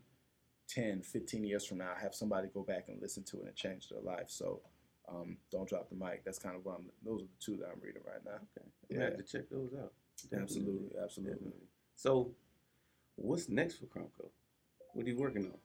10, 0.68 1.02
15 1.02 1.44
years 1.44 1.66
from 1.66 1.80
now 1.80 1.94
have 1.96 2.14
somebody 2.16 2.48
go 2.48 2.64
back 2.64 2.90
and 2.90 3.02
listen 3.02 3.24
to 3.26 3.42
it 3.42 3.48
and 3.48 3.56
change 3.56 3.90
their 3.90 4.02
life. 4.02 4.30
So 4.30 4.62
um, 5.08 5.40
don't 5.50 5.68
drop 5.68 5.90
the 5.90 5.96
mic. 5.96 6.24
That's 6.24 6.38
kind 6.38 6.56
of 6.56 6.64
what 6.64 6.76
I'm, 6.78 6.92
those 7.02 7.24
are 7.24 7.26
the 7.26 7.32
two 7.40 7.58
that 7.58 7.70
I'm 7.70 7.80
reading 7.80 8.04
right 8.04 8.24
now. 8.24 8.36
Okay. 8.36 8.68
I'm 8.92 8.96
Yeah. 8.96 9.04
have 9.06 9.18
to 9.18 9.24
check 9.24 9.50
those 9.50 9.74
out. 9.74 9.92
Definitely. 10.22 10.42
Absolutely, 10.44 10.98
absolutely. 11.00 11.34
Definitely. 11.36 11.68
So, 11.96 12.36
What's 13.16 13.50
next 13.50 13.76
for 13.80 13.88
Crumco? 13.88 14.32
What 14.94 15.06
are 15.06 15.10
you 15.10 15.18
working 15.18 15.46
on? 15.52 15.60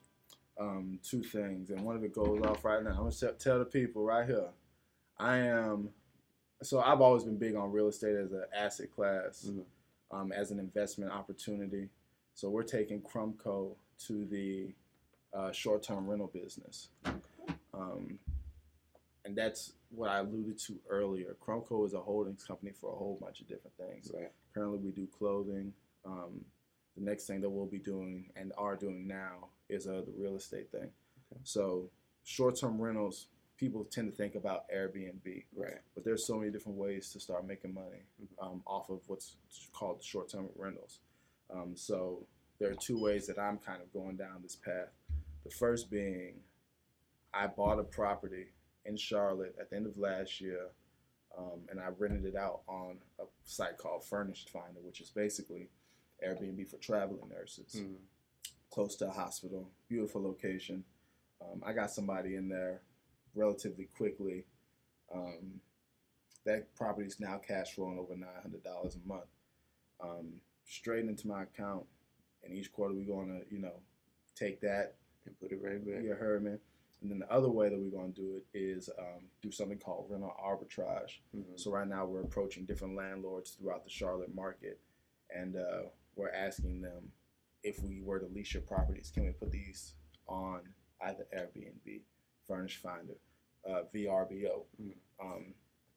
Um, 0.58 1.00
two 1.02 1.22
things, 1.22 1.70
and 1.70 1.80
one 1.80 1.96
of 1.96 2.04
it 2.04 2.14
goes 2.14 2.40
off 2.42 2.64
right 2.64 2.82
now. 2.82 2.90
I'm 2.90 3.10
gonna 3.10 3.32
tell 3.38 3.58
the 3.58 3.64
people 3.64 4.04
right 4.04 4.24
here. 4.24 4.50
I 5.18 5.38
am. 5.38 5.88
So 6.62 6.80
I've 6.80 7.00
always 7.00 7.24
been 7.24 7.38
big 7.38 7.56
on 7.56 7.72
real 7.72 7.88
estate 7.88 8.14
as 8.14 8.30
an 8.30 8.44
asset 8.56 8.94
class, 8.94 9.46
mm-hmm. 9.48 10.16
um, 10.16 10.30
as 10.30 10.52
an 10.52 10.60
investment 10.60 11.10
opportunity. 11.10 11.88
So 12.34 12.50
we're 12.50 12.62
taking 12.62 13.00
Crumco 13.00 13.74
to 14.06 14.24
the 14.26 14.72
uh, 15.36 15.50
short-term 15.50 16.06
rental 16.06 16.30
business, 16.32 16.88
um, 17.74 18.18
and 19.24 19.36
that's 19.36 19.72
what 19.90 20.10
I 20.10 20.20
alluded 20.20 20.58
to 20.66 20.76
earlier. 20.88 21.36
Crumco 21.44 21.84
is 21.84 21.94
a 21.94 22.00
holdings 22.00 22.44
company 22.44 22.70
for 22.80 22.92
a 22.92 22.96
whole 22.96 23.18
bunch 23.20 23.40
of 23.40 23.48
different 23.48 23.76
things. 23.76 24.12
Right. 24.14 24.30
Currently, 24.54 24.78
we 24.78 24.92
do 24.92 25.08
clothing. 25.18 25.72
Um, 26.04 26.44
the 26.96 27.04
next 27.04 27.26
thing 27.26 27.40
that 27.40 27.50
we'll 27.50 27.66
be 27.66 27.78
doing 27.78 28.30
and 28.36 28.52
are 28.56 28.76
doing 28.76 29.08
now 29.08 29.48
is 29.68 29.86
uh, 29.86 30.02
the 30.06 30.12
real 30.16 30.36
estate 30.36 30.70
thing. 30.70 30.90
Okay. 31.32 31.40
So 31.42 31.90
short-term 32.24 32.80
rentals, 32.80 33.28
people 33.56 33.84
tend 33.84 34.10
to 34.10 34.16
think 34.16 34.34
about 34.34 34.64
Airbnb, 34.74 35.44
right? 35.56 35.78
But 35.94 36.04
there's 36.04 36.26
so 36.26 36.36
many 36.36 36.50
different 36.50 36.78
ways 36.78 37.10
to 37.12 37.20
start 37.20 37.46
making 37.46 37.74
money 37.74 38.02
mm-hmm. 38.22 38.44
um, 38.44 38.62
off 38.66 38.90
of 38.90 39.00
what's 39.06 39.36
called 39.72 40.02
short-term 40.02 40.48
rentals. 40.56 41.00
Um, 41.52 41.72
so 41.74 42.26
there 42.58 42.70
are 42.70 42.76
two 42.80 43.00
ways 43.00 43.26
that 43.26 43.38
I'm 43.38 43.58
kind 43.58 43.80
of 43.82 43.92
going 43.92 44.16
down 44.16 44.42
this 44.42 44.56
path. 44.56 44.88
The 45.44 45.50
first 45.50 45.90
being, 45.90 46.34
I 47.32 47.46
bought 47.46 47.78
a 47.78 47.84
property 47.84 48.46
in 48.84 48.96
Charlotte 48.96 49.54
at 49.60 49.70
the 49.70 49.76
end 49.76 49.86
of 49.86 49.98
last 49.98 50.40
year, 50.40 50.68
um, 51.36 51.60
and 51.68 51.80
I 51.80 51.88
rented 51.98 52.24
it 52.24 52.36
out 52.36 52.60
on 52.68 52.98
a 53.18 53.24
site 53.44 53.76
called 53.76 54.04
Furnished 54.04 54.50
Finder, 54.50 54.80
which 54.82 55.00
is 55.00 55.10
basically 55.10 55.68
Airbnb 56.26 56.68
for 56.68 56.76
traveling 56.76 57.28
nurses, 57.28 57.76
mm-hmm. 57.76 57.94
Close 58.74 58.96
to 58.96 59.06
a 59.06 59.12
hospital, 59.12 59.70
beautiful 59.88 60.20
location. 60.20 60.82
Um, 61.40 61.62
I 61.64 61.72
got 61.72 61.92
somebody 61.92 62.34
in 62.34 62.48
there 62.48 62.80
relatively 63.36 63.88
quickly. 63.96 64.44
Um, 65.14 65.60
that 66.44 66.74
property 66.74 67.06
is 67.06 67.20
now 67.20 67.40
cash 67.46 67.74
flowing 67.74 67.98
over 67.98 68.16
nine 68.16 68.42
hundred 68.42 68.64
dollars 68.64 68.96
a 68.96 69.08
month, 69.08 69.30
um, 70.02 70.26
straight 70.66 71.04
into 71.04 71.28
my 71.28 71.44
account. 71.44 71.84
And 72.42 72.52
each 72.52 72.72
quarter 72.72 72.94
we're 72.94 73.14
gonna, 73.14 73.40
you 73.48 73.60
know, 73.60 73.80
take 74.34 74.60
that 74.62 74.96
and 75.24 75.38
put 75.38 75.52
it 75.52 75.60
right 75.62 75.82
back. 75.86 76.02
You 76.02 76.14
heard 76.14 76.44
me. 76.44 76.56
And 77.00 77.10
then 77.10 77.18
the 77.20 77.32
other 77.32 77.50
way 77.50 77.68
that 77.68 77.78
we're 77.78 77.96
going 77.96 78.12
to 78.14 78.20
do 78.20 78.36
it 78.36 78.58
is 78.58 78.88
um, 78.98 79.26
do 79.42 79.50
something 79.50 79.78
called 79.78 80.06
rental 80.08 80.34
arbitrage. 80.42 81.20
Mm-hmm. 81.36 81.56
So 81.56 81.70
right 81.70 81.86
now 81.86 82.06
we're 82.06 82.22
approaching 82.22 82.64
different 82.64 82.96
landlords 82.96 83.50
throughout 83.50 83.84
the 83.84 83.90
Charlotte 83.90 84.34
market, 84.34 84.80
and 85.34 85.56
uh, 85.56 85.82
we're 86.16 86.32
asking 86.32 86.80
them 86.80 87.12
if 87.64 87.82
we 87.82 88.02
were 88.02 88.20
to 88.20 88.26
lease 88.26 88.54
your 88.54 88.62
properties, 88.62 89.10
can 89.12 89.24
we 89.24 89.30
put 89.30 89.50
these 89.50 89.94
on 90.28 90.60
either 91.00 91.26
Airbnb, 91.36 92.02
Furnish 92.46 92.76
Finder, 92.76 93.14
uh, 93.68 93.82
VRBO? 93.92 94.62
Mm-hmm. 94.80 95.26
Um, 95.26 95.54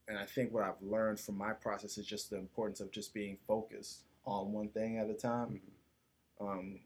and 0.08 0.18
I 0.18 0.26
think 0.26 0.54
what 0.54 0.64
I've 0.64 0.82
learned 0.82 1.20
from 1.20 1.38
my 1.38 1.52
process 1.52 1.98
is 1.98 2.08
just 2.08 2.30
the 2.30 2.38
importance 2.38 2.80
of 2.80 2.92
just 2.92 3.14
being 3.14 3.38
focused 3.46 4.04
on 4.26 4.54
one 4.54 4.70
thing 4.70 4.98
at 4.98 5.10
a 5.10 5.14
time. 5.14 5.60
Mm-hmm. 6.42 6.48
Um, 6.48 6.80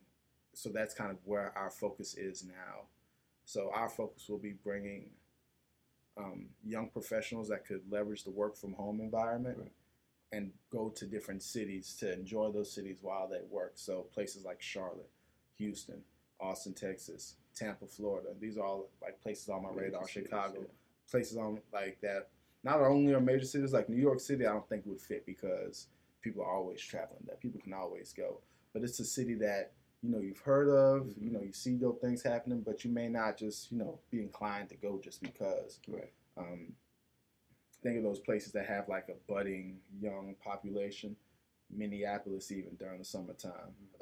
so 0.53 0.69
that's 0.69 0.95
kind 0.95 1.11
of 1.11 1.17
where 1.23 1.55
our 1.55 1.69
focus 1.69 2.15
is 2.15 2.43
now. 2.43 2.87
So 3.45 3.71
our 3.73 3.89
focus 3.89 4.25
will 4.27 4.39
be 4.39 4.53
bringing 4.63 5.09
um, 6.17 6.47
young 6.63 6.89
professionals 6.89 7.49
that 7.49 7.65
could 7.65 7.81
leverage 7.89 8.23
the 8.23 8.31
work 8.31 8.57
from 8.57 8.73
home 8.73 8.99
environment 8.99 9.57
right. 9.59 9.71
And 10.31 10.51
go 10.71 10.89
to 10.89 11.05
different 11.05 11.43
cities 11.43 11.95
to 11.99 12.13
enjoy 12.13 12.51
those 12.51 12.71
cities 12.71 12.99
while 13.01 13.27
they 13.27 13.41
work. 13.49 13.73
So 13.75 14.07
places 14.13 14.45
like 14.45 14.61
Charlotte, 14.61 15.09
Houston, 15.57 16.01
Austin, 16.39 16.73
Texas, 16.73 17.35
Tampa, 17.55 17.85
Florida. 17.85 18.29
These 18.39 18.57
are 18.57 18.65
all 18.65 18.89
like 19.01 19.21
places 19.21 19.49
on 19.49 19.63
my 19.63 19.69
radar. 19.69 20.07
Chicago, 20.07 20.59
yeah. 20.59 20.67
places 21.09 21.37
on 21.37 21.59
like 21.73 21.99
that. 22.01 22.29
Not 22.63 22.79
only 22.81 23.13
are 23.13 23.19
major 23.19 23.45
cities 23.45 23.73
like 23.73 23.89
New 23.89 24.01
York 24.01 24.19
City, 24.19 24.45
I 24.45 24.53
don't 24.53 24.67
think 24.69 24.85
would 24.85 25.01
fit 25.01 25.25
because 25.25 25.87
people 26.21 26.43
are 26.43 26.51
always 26.51 26.81
traveling 26.81 27.23
That 27.25 27.39
People 27.39 27.59
can 27.61 27.73
always 27.73 28.13
go, 28.13 28.39
but 28.73 28.83
it's 28.83 28.99
a 28.99 29.05
city 29.05 29.33
that 29.35 29.71
you 30.01 30.11
know 30.11 30.19
you've 30.19 30.39
heard 30.39 30.69
of. 30.69 31.07
Mm-hmm. 31.07 31.25
You 31.25 31.31
know 31.31 31.41
you 31.41 31.53
see 31.53 31.75
those 31.75 31.97
things 32.01 32.23
happening, 32.23 32.61
but 32.65 32.85
you 32.85 32.91
may 32.91 33.09
not 33.09 33.37
just 33.37 33.71
you 33.71 33.77
know 33.77 33.99
be 34.09 34.21
inclined 34.21 34.69
to 34.69 34.75
go 34.75 34.99
just 35.03 35.21
because. 35.21 35.79
Right. 35.87 36.11
Um, 36.37 36.73
think 37.83 37.97
of 37.97 38.03
those 38.03 38.19
places 38.19 38.51
that 38.53 38.65
have 38.67 38.87
like 38.87 39.07
a 39.09 39.31
budding 39.31 39.77
young 40.01 40.35
population. 40.43 41.15
Minneapolis, 41.73 42.51
even 42.51 42.75
during 42.75 42.99
the 42.99 43.05
summertime. 43.05 43.53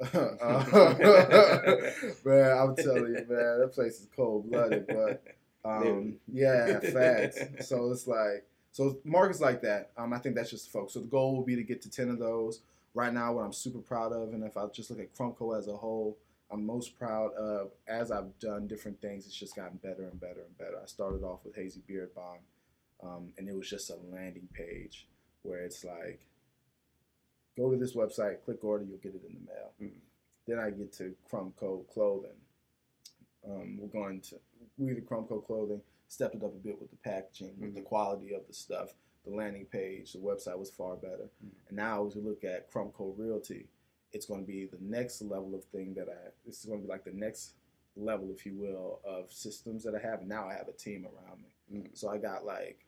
Man, 2.24 2.58
I'm 2.58 2.74
telling 2.74 3.14
you, 3.14 3.26
man, 3.28 3.60
that 3.60 3.70
place 3.72 4.00
is 4.00 4.08
cold 4.16 4.50
blooded. 4.50 4.88
But 4.88 5.22
um, 5.64 6.16
yeah, 6.26 6.80
facts. 6.80 7.38
So 7.68 7.92
it's 7.92 8.08
like, 8.08 8.44
so 8.72 8.98
markets 9.04 9.40
like 9.40 9.62
that. 9.62 9.90
Um, 9.96 10.12
I 10.12 10.18
think 10.18 10.34
that's 10.34 10.50
just 10.50 10.64
the 10.64 10.72
focus. 10.72 10.94
So 10.94 11.00
the 11.00 11.06
goal 11.06 11.36
will 11.36 11.44
be 11.44 11.54
to 11.54 11.62
get 11.62 11.80
to 11.82 11.90
ten 11.90 12.08
of 12.08 12.18
those 12.18 12.60
right 12.94 13.12
now 13.12 13.32
what 13.32 13.44
I'm 13.44 13.52
super 13.52 13.78
proud 13.78 14.12
of, 14.12 14.32
and 14.32 14.44
if 14.44 14.56
I 14.56 14.66
just 14.66 14.90
look 14.90 15.00
at 15.00 15.14
Crumco 15.14 15.56
as 15.56 15.68
a 15.68 15.76
whole, 15.76 16.16
I'm 16.50 16.66
most 16.66 16.98
proud 16.98 17.32
of 17.34 17.70
as 17.86 18.10
I've 18.10 18.36
done 18.40 18.66
different 18.66 19.00
things. 19.00 19.26
It's 19.26 19.36
just 19.36 19.54
gotten 19.54 19.78
better 19.82 20.08
and 20.08 20.20
better 20.20 20.40
and 20.40 20.58
better. 20.58 20.78
I 20.82 20.86
started 20.86 21.22
off 21.22 21.40
with 21.44 21.54
Hazy 21.54 21.82
Beard 21.86 22.14
Balm, 22.14 22.38
um, 23.02 23.32
and 23.38 23.48
it 23.48 23.54
was 23.54 23.68
just 23.68 23.90
a 23.90 23.96
landing 24.12 24.48
page 24.52 25.06
where 25.42 25.60
it's 25.60 25.84
like, 25.84 26.20
go 27.56 27.70
to 27.70 27.76
this 27.76 27.94
website, 27.94 28.44
click 28.44 28.62
order, 28.62 28.84
you'll 28.84 28.98
get 28.98 29.14
it 29.14 29.22
in 29.26 29.34
the 29.34 29.52
mail. 29.52 29.72
Mm-hmm. 29.80 29.98
Then 30.46 30.58
I 30.58 30.70
get 30.70 30.92
to 30.94 31.14
Crumco 31.30 31.86
Clothing. 31.88 32.30
Um, 33.48 33.78
we're 33.80 33.88
going 33.88 34.20
to 34.20 34.36
we 34.76 34.92
the 34.92 35.00
Crumco 35.00 35.44
Clothing 35.44 35.80
stepped 36.08 36.34
it 36.34 36.42
up 36.42 36.54
a 36.54 36.58
bit 36.58 36.80
with 36.80 36.90
the 36.90 36.96
packaging, 36.96 37.48
mm-hmm. 37.48 37.62
with 37.62 37.74
the 37.74 37.80
mm-hmm. 37.80 37.88
quality 37.88 38.34
of 38.34 38.46
the 38.46 38.54
stuff 38.54 38.94
the 39.24 39.34
landing 39.34 39.66
page, 39.66 40.12
the 40.12 40.18
website 40.18 40.58
was 40.58 40.70
far 40.70 40.96
better. 40.96 41.28
Mm-hmm. 41.44 41.68
And 41.68 41.76
now 41.76 42.06
as 42.06 42.16
we 42.16 42.22
look 42.22 42.44
at 42.44 42.70
Crumco 42.72 43.14
Realty, 43.16 43.66
it's 44.12 44.26
going 44.26 44.40
to 44.40 44.46
be 44.46 44.66
the 44.66 44.78
next 44.80 45.22
level 45.22 45.54
of 45.54 45.64
thing 45.64 45.94
that 45.94 46.08
I, 46.08 46.30
this 46.44 46.60
is 46.60 46.64
going 46.64 46.80
to 46.80 46.86
be 46.86 46.90
like 46.90 47.04
the 47.04 47.12
next 47.12 47.54
level, 47.96 48.30
if 48.32 48.44
you 48.46 48.54
will, 48.56 49.00
of 49.04 49.32
systems 49.32 49.84
that 49.84 49.94
I 49.94 50.00
have. 50.06 50.20
And 50.20 50.28
now 50.28 50.48
I 50.48 50.54
have 50.54 50.68
a 50.68 50.72
team 50.72 51.06
around 51.06 51.42
me. 51.42 51.78
Mm-hmm. 51.78 51.94
So 51.94 52.08
I 52.08 52.18
got 52.18 52.44
like, 52.44 52.86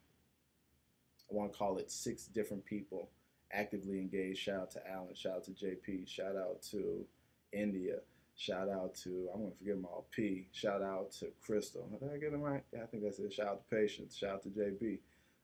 I 1.30 1.34
want 1.34 1.52
to 1.52 1.58
call 1.58 1.78
it 1.78 1.90
six 1.90 2.26
different 2.26 2.64
people 2.64 3.10
actively 3.52 3.98
engaged. 3.98 4.40
Shout 4.40 4.60
out 4.60 4.70
to 4.72 4.90
Alan, 4.90 5.14
shout 5.14 5.36
out 5.36 5.44
to 5.44 5.50
JP, 5.50 6.08
shout 6.08 6.36
out 6.36 6.62
to 6.70 7.04
India, 7.52 7.98
shout 8.36 8.68
out 8.68 8.94
to, 8.96 9.28
I'm 9.32 9.40
going 9.40 9.52
to 9.52 9.58
forget 9.58 9.74
them 9.76 9.84
all, 9.84 10.06
P, 10.10 10.48
shout 10.52 10.82
out 10.82 11.12
to 11.20 11.26
Crystal. 11.44 11.88
Did 12.00 12.10
I 12.12 12.16
get 12.16 12.32
them 12.32 12.40
right? 12.40 12.62
Yeah, 12.72 12.82
I 12.82 12.86
think 12.86 13.02
that's 13.02 13.18
it. 13.18 13.32
Shout 13.32 13.46
out 13.46 13.68
to 13.68 13.76
Patience, 13.76 14.16
shout 14.16 14.30
out 14.30 14.42
to 14.44 14.48
JB 14.48 14.98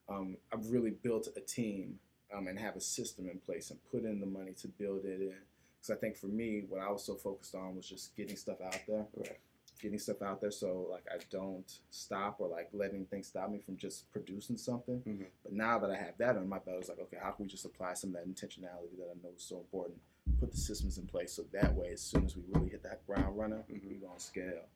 um, 0.09 0.37
I've 0.53 0.71
really 0.71 0.91
built 0.91 1.29
a 1.37 1.41
team 1.41 1.99
um, 2.35 2.47
and 2.49 2.59
have 2.59 2.77
a 2.77 2.81
system 2.81 3.29
in 3.29 3.39
place 3.39 3.71
and 3.71 3.79
put 3.91 4.05
in 4.05 4.21
the 4.21 4.27
money 4.27 4.53
to 4.61 4.69
build 4.69 5.05
it 5.05 5.21
in. 5.21 5.35
Because 5.81 5.97
I 5.97 6.01
think 6.01 6.17
for 6.17 6.27
me, 6.27 6.65
what 6.69 6.81
I 6.81 6.91
was 6.91 7.05
so 7.05 7.15
focused 7.15 7.55
on 7.55 7.77
was 7.77 7.89
just 7.89 8.17
getting 8.17 8.37
stuff 8.37 8.61
out 8.65 8.81
there. 8.87 9.07
Right. 9.17 9.39
Getting 9.81 9.99
stuff 9.99 10.23
out 10.23 10.41
there 10.41 10.51
so 10.51 10.89
like 10.91 11.05
I 11.09 11.19
don't 11.31 11.71
stop 11.91 12.41
or 12.41 12.49
like 12.49 12.69
letting 12.73 13.07
things 13.07 13.29
stop 13.29 13.49
me 13.49 13.59
from 13.59 13.77
just 13.77 14.11
producing 14.11 14.57
something. 14.57 15.01
Mm-hmm. 15.07 15.25
But 15.45 15.53
now 15.53 15.79
that 15.79 15.91
I 15.91 15.97
have 15.97 16.19
that 16.19 16.37
on 16.37 16.49
my 16.49 16.59
belt, 16.59 16.79
it's 16.81 16.89
like, 16.89 16.99
okay, 16.99 17.19
how 17.23 17.31
can 17.31 17.45
we 17.45 17.51
just 17.51 17.65
apply 17.65 17.95
some 17.95 18.11
of 18.11 18.17
that 18.17 18.29
intentionality 18.29 18.99
that 18.99 19.09
I 19.11 19.15
know 19.23 19.31
is 19.37 19.45
so 19.45 19.59
important? 19.59 19.99
Put 20.41 20.51
the 20.51 20.57
systems 20.57 20.99
in 20.99 21.07
place 21.07 21.33
so 21.33 21.45
that 21.53 21.73
way, 21.75 21.91
as 21.93 22.03
soon 22.03 22.25
as 22.25 22.37
we 22.37 22.43
really 22.53 22.71
hit 22.71 22.83
that 22.83 23.07
ground 23.07 23.39
runner, 23.39 23.65
mm-hmm. 23.71 23.89
we're 23.89 24.07
gonna 24.07 24.19
scale. 24.19 24.67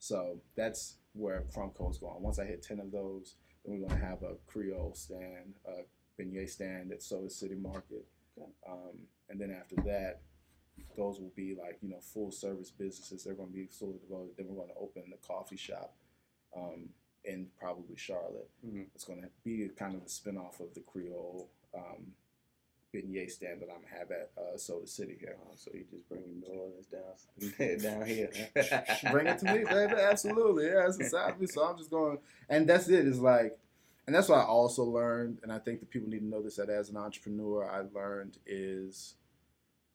So 0.00 0.40
that's 0.56 0.96
where 1.12 1.44
Crumco 1.54 1.90
is 1.90 1.98
going. 1.98 2.20
Once 2.20 2.38
I 2.38 2.44
hit 2.44 2.62
ten 2.62 2.80
of 2.80 2.90
those, 2.90 3.36
then 3.64 3.78
we're 3.78 3.86
gonna 3.86 4.00
have 4.00 4.22
a 4.22 4.34
Creole 4.46 4.94
stand, 4.94 5.54
a 5.66 5.82
beignet 6.20 6.50
stand 6.50 6.90
at 6.92 7.02
Soda 7.02 7.30
City 7.30 7.54
Market, 7.54 8.06
okay. 8.36 8.50
um, 8.68 8.98
and 9.28 9.40
then 9.40 9.50
after 9.50 9.76
that, 9.86 10.20
those 10.96 11.20
will 11.20 11.32
be 11.36 11.54
like 11.54 11.78
you 11.82 11.90
know 11.90 12.00
full 12.00 12.30
service 12.30 12.70
businesses. 12.70 13.24
They're 13.24 13.34
going 13.34 13.50
to 13.50 13.54
be 13.54 13.66
fully 13.66 13.98
devoted. 13.98 14.36
Then 14.36 14.46
we're 14.48 14.56
going 14.56 14.74
to 14.74 14.80
open 14.80 15.04
the 15.10 15.26
coffee 15.26 15.56
shop 15.56 15.94
um, 16.56 16.90
in 17.24 17.48
probably 17.58 17.96
Charlotte. 17.96 18.50
Mm-hmm. 18.66 18.82
It's 18.94 19.04
going 19.04 19.22
to 19.22 19.28
be 19.44 19.68
kind 19.76 19.94
of 19.94 20.02
a 20.02 20.06
spinoff 20.06 20.60
of 20.60 20.74
the 20.74 20.80
Creole 20.80 21.48
um, 21.74 22.12
beignet 22.94 23.30
stand 23.30 23.60
that 23.60 23.68
I'm 23.70 23.84
have 23.98 24.10
at 24.10 24.30
uh, 24.36 24.56
Soda 24.56 24.86
City 24.86 25.16
here. 25.18 25.36
Oh, 25.42 25.52
so 25.54 25.70
you 25.74 25.84
just 25.90 26.08
bring 26.08 26.22
New 26.40 26.58
Orleans 26.58 26.86
down 26.86 27.78
down 27.82 28.06
here. 28.06 28.30
bring 29.10 29.26
it 29.26 29.38
to 29.38 29.44
me, 29.44 29.64
baby. 29.64 29.94
Absolutely, 29.94 30.66
yeah, 30.66 30.86
it's 30.86 30.98
inside 30.98 31.40
me. 31.40 31.46
So 31.46 31.64
I'm 31.64 31.78
just 31.78 31.90
going, 31.90 32.18
and 32.48 32.68
that's 32.68 32.88
it. 32.88 33.06
It's 33.06 33.18
like, 33.18 33.58
and 34.06 34.14
that's 34.14 34.28
what 34.28 34.38
I 34.38 34.44
also 34.44 34.84
learned, 34.84 35.40
and 35.42 35.52
I 35.52 35.58
think 35.58 35.80
that 35.80 35.90
people 35.90 36.08
need 36.08 36.20
to 36.20 36.26
know 36.26 36.42
this. 36.42 36.56
That 36.56 36.70
as 36.70 36.88
an 36.88 36.96
entrepreneur, 36.96 37.70
I 37.70 37.82
learned 37.96 38.38
is 38.46 39.14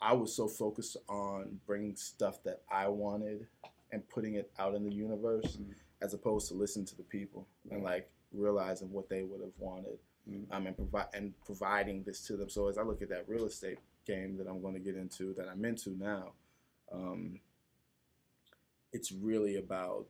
I 0.03 0.13
was 0.13 0.35
so 0.35 0.47
focused 0.47 0.97
on 1.07 1.59
bringing 1.65 1.95
stuff 1.95 2.43
that 2.43 2.61
I 2.69 2.89
wanted 2.89 3.47
and 3.91 4.07
putting 4.09 4.35
it 4.35 4.51
out 4.59 4.75
in 4.75 4.83
the 4.83 4.93
universe, 4.93 5.55
mm-hmm. 5.55 5.71
as 6.01 6.13
opposed 6.13 6.49
to 6.49 6.55
listening 6.55 6.85
to 6.87 6.97
the 6.97 7.03
people 7.03 7.47
and 7.71 7.83
like 7.83 8.09
realizing 8.33 8.91
what 8.91 9.07
they 9.07 9.23
would 9.23 9.41
have 9.41 9.57
wanted 9.57 9.99
mm-hmm. 10.29 10.51
um, 10.53 10.67
and 10.67 10.75
provide 10.75 11.07
and 11.13 11.33
providing 11.45 12.03
this 12.03 12.19
to 12.27 12.35
them. 12.35 12.49
So 12.49 12.67
as 12.67 12.77
I 12.77 12.83
look 12.83 13.01
at 13.01 13.09
that 13.09 13.29
real 13.29 13.45
estate 13.45 13.79
game 14.05 14.37
that 14.37 14.47
I'm 14.47 14.61
going 14.61 14.73
to 14.73 14.79
get 14.79 14.95
into, 14.97 15.33
that 15.35 15.47
I'm 15.47 15.63
into 15.63 15.91
now, 15.97 16.33
Um, 16.91 17.39
it's 18.91 19.11
really 19.11 19.55
about 19.55 20.09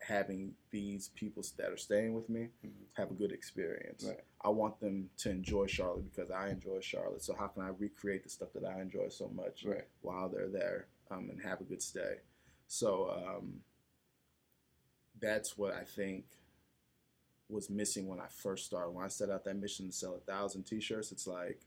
having 0.00 0.54
these 0.70 1.08
people 1.10 1.42
that 1.56 1.70
are 1.70 1.76
staying 1.76 2.14
with 2.14 2.28
me 2.28 2.48
Mhm. 2.64 2.86
have 2.94 3.10
a 3.10 3.14
good 3.14 3.32
experience. 3.32 4.04
Right. 4.04 4.24
I 4.40 4.48
want 4.48 4.78
them 4.80 5.10
to 5.18 5.30
enjoy 5.30 5.66
Charlotte 5.66 6.04
because 6.04 6.30
I 6.30 6.48
enjoy 6.50 6.80
Charlotte. 6.80 7.22
So 7.22 7.34
how 7.34 7.48
can 7.48 7.62
I 7.62 7.68
recreate 7.68 8.22
the 8.22 8.28
stuff 8.30 8.52
that 8.54 8.64
I 8.64 8.80
enjoy 8.80 9.08
so 9.08 9.28
much 9.28 9.64
Right. 9.64 9.86
while 10.02 10.28
they're 10.28 10.48
there 10.48 10.86
um, 11.10 11.28
and 11.30 11.40
have 11.42 11.60
a 11.60 11.64
good 11.64 11.82
stay? 11.82 12.20
So 12.68 13.10
um, 13.10 13.64
that's 15.20 15.58
what 15.58 15.74
I 15.74 15.84
think 15.84 16.24
was 17.48 17.68
missing 17.70 18.06
when 18.06 18.20
I 18.20 18.28
first 18.28 18.66
started. 18.66 18.90
When 18.90 19.04
I 19.04 19.08
set 19.08 19.30
out 19.30 19.44
that 19.44 19.56
mission 19.56 19.86
to 19.86 19.92
sell 19.92 20.14
a 20.14 20.20
thousand 20.20 20.64
T-shirts, 20.64 21.12
it's 21.12 21.26
like 21.26 21.60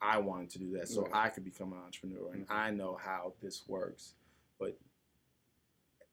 I 0.00 0.18
wanted 0.18 0.50
to 0.50 0.58
do 0.58 0.72
that 0.72 0.88
so 0.88 1.02
Right. 1.02 1.14
I 1.14 1.28
could 1.30 1.44
become 1.44 1.72
an 1.72 1.78
entrepreneur, 1.78 2.32
and 2.32 2.46
Mhm. 2.46 2.50
I 2.50 2.70
know 2.70 2.96
how 2.96 3.32
this 3.40 3.66
works. 3.66 4.14
But 4.58 4.78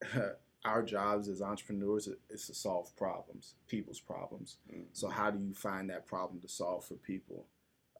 our 0.64 0.82
jobs 0.82 1.28
as 1.28 1.42
entrepreneurs 1.42 2.08
is 2.30 2.46
to 2.46 2.54
solve 2.54 2.94
problems, 2.96 3.54
people's 3.68 4.00
problems. 4.00 4.58
Mhm. 4.70 4.86
So 4.92 5.08
how 5.08 5.30
do 5.30 5.38
you 5.44 5.54
find 5.54 5.90
that 5.90 6.06
problem 6.06 6.40
to 6.40 6.48
solve 6.48 6.84
for 6.84 6.94
people? 6.94 7.46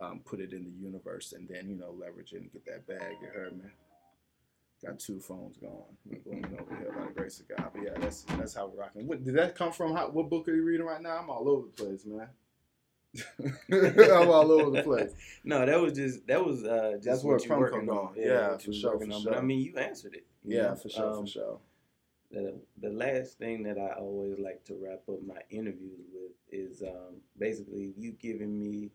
Um, 0.00 0.20
put 0.24 0.40
it 0.40 0.52
in 0.52 0.64
the 0.64 0.70
universe, 0.70 1.32
and 1.32 1.48
then 1.48 1.68
you 1.68 1.76
know 1.76 1.92
leverage 1.92 2.32
it 2.32 2.42
and 2.42 2.52
get 2.52 2.64
that 2.66 2.86
bag. 2.86 3.16
You 3.20 3.28
heard 3.28 3.56
me? 3.56 3.64
Got 4.84 4.98
two 4.98 5.20
phones 5.20 5.56
going, 5.58 5.96
We're 6.04 6.18
going 6.18 6.58
over 6.58 6.76
here 6.76 6.92
by 6.92 7.06
the 7.06 7.12
grace 7.12 7.38
of 7.38 7.46
God. 7.48 7.70
But 7.72 7.84
yeah, 7.84 7.92
that's 7.98 8.22
that's 8.24 8.54
how 8.54 8.66
we're 8.66 8.80
rocking. 8.80 9.06
What, 9.06 9.22
did 9.22 9.34
that 9.36 9.54
come 9.54 9.70
from? 9.70 9.94
How, 9.94 10.08
what 10.10 10.28
book 10.28 10.48
are 10.48 10.54
you 10.54 10.64
reading 10.64 10.84
right 10.86 11.00
now? 11.00 11.18
I'm 11.18 11.30
all 11.30 11.48
over 11.48 11.66
the 11.68 11.84
place, 11.84 12.04
man. 12.04 12.28
I'm 13.70 14.28
all 14.30 14.50
over 14.50 14.70
the 14.76 14.82
place. 14.82 15.10
No, 15.44 15.66
that 15.66 15.80
was 15.80 15.92
just 15.92 16.26
that 16.26 16.44
was 16.44 16.64
uh 16.64 16.92
just 16.94 17.04
That's 17.04 17.22
what 17.24 17.30
where 17.30 17.38
you 17.40 17.46
from 17.48 17.60
working 17.60 17.90
on. 17.90 18.14
from. 18.14 18.22
Yeah, 18.22 18.56
for 18.58 18.72
sure, 18.72 18.98
for 18.98 19.04
sure. 19.10 19.20
But 19.24 19.34
I 19.38 19.40
mean, 19.40 19.60
you 19.60 19.76
answered 19.76 20.14
it. 20.14 20.26
you 20.44 20.56
Yeah, 20.56 20.68
know? 20.70 20.74
for 20.76 20.88
sure, 20.88 21.12
Um, 21.12 21.20
for 21.20 21.26
sure. 21.26 21.60
The 22.32 22.60
the 22.80 22.90
last 22.90 23.38
thing 23.38 23.62
that 23.64 23.78
I 23.78 23.94
always 23.98 24.38
like 24.38 24.64
to 24.64 24.74
wrap 24.74 25.02
up 25.08 25.22
my 25.26 25.40
interviews 25.50 26.00
with 26.12 26.32
is 26.50 26.82
um, 26.82 27.16
basically 27.38 27.94
you 27.96 28.12
giving 28.12 28.58
me 28.58 28.90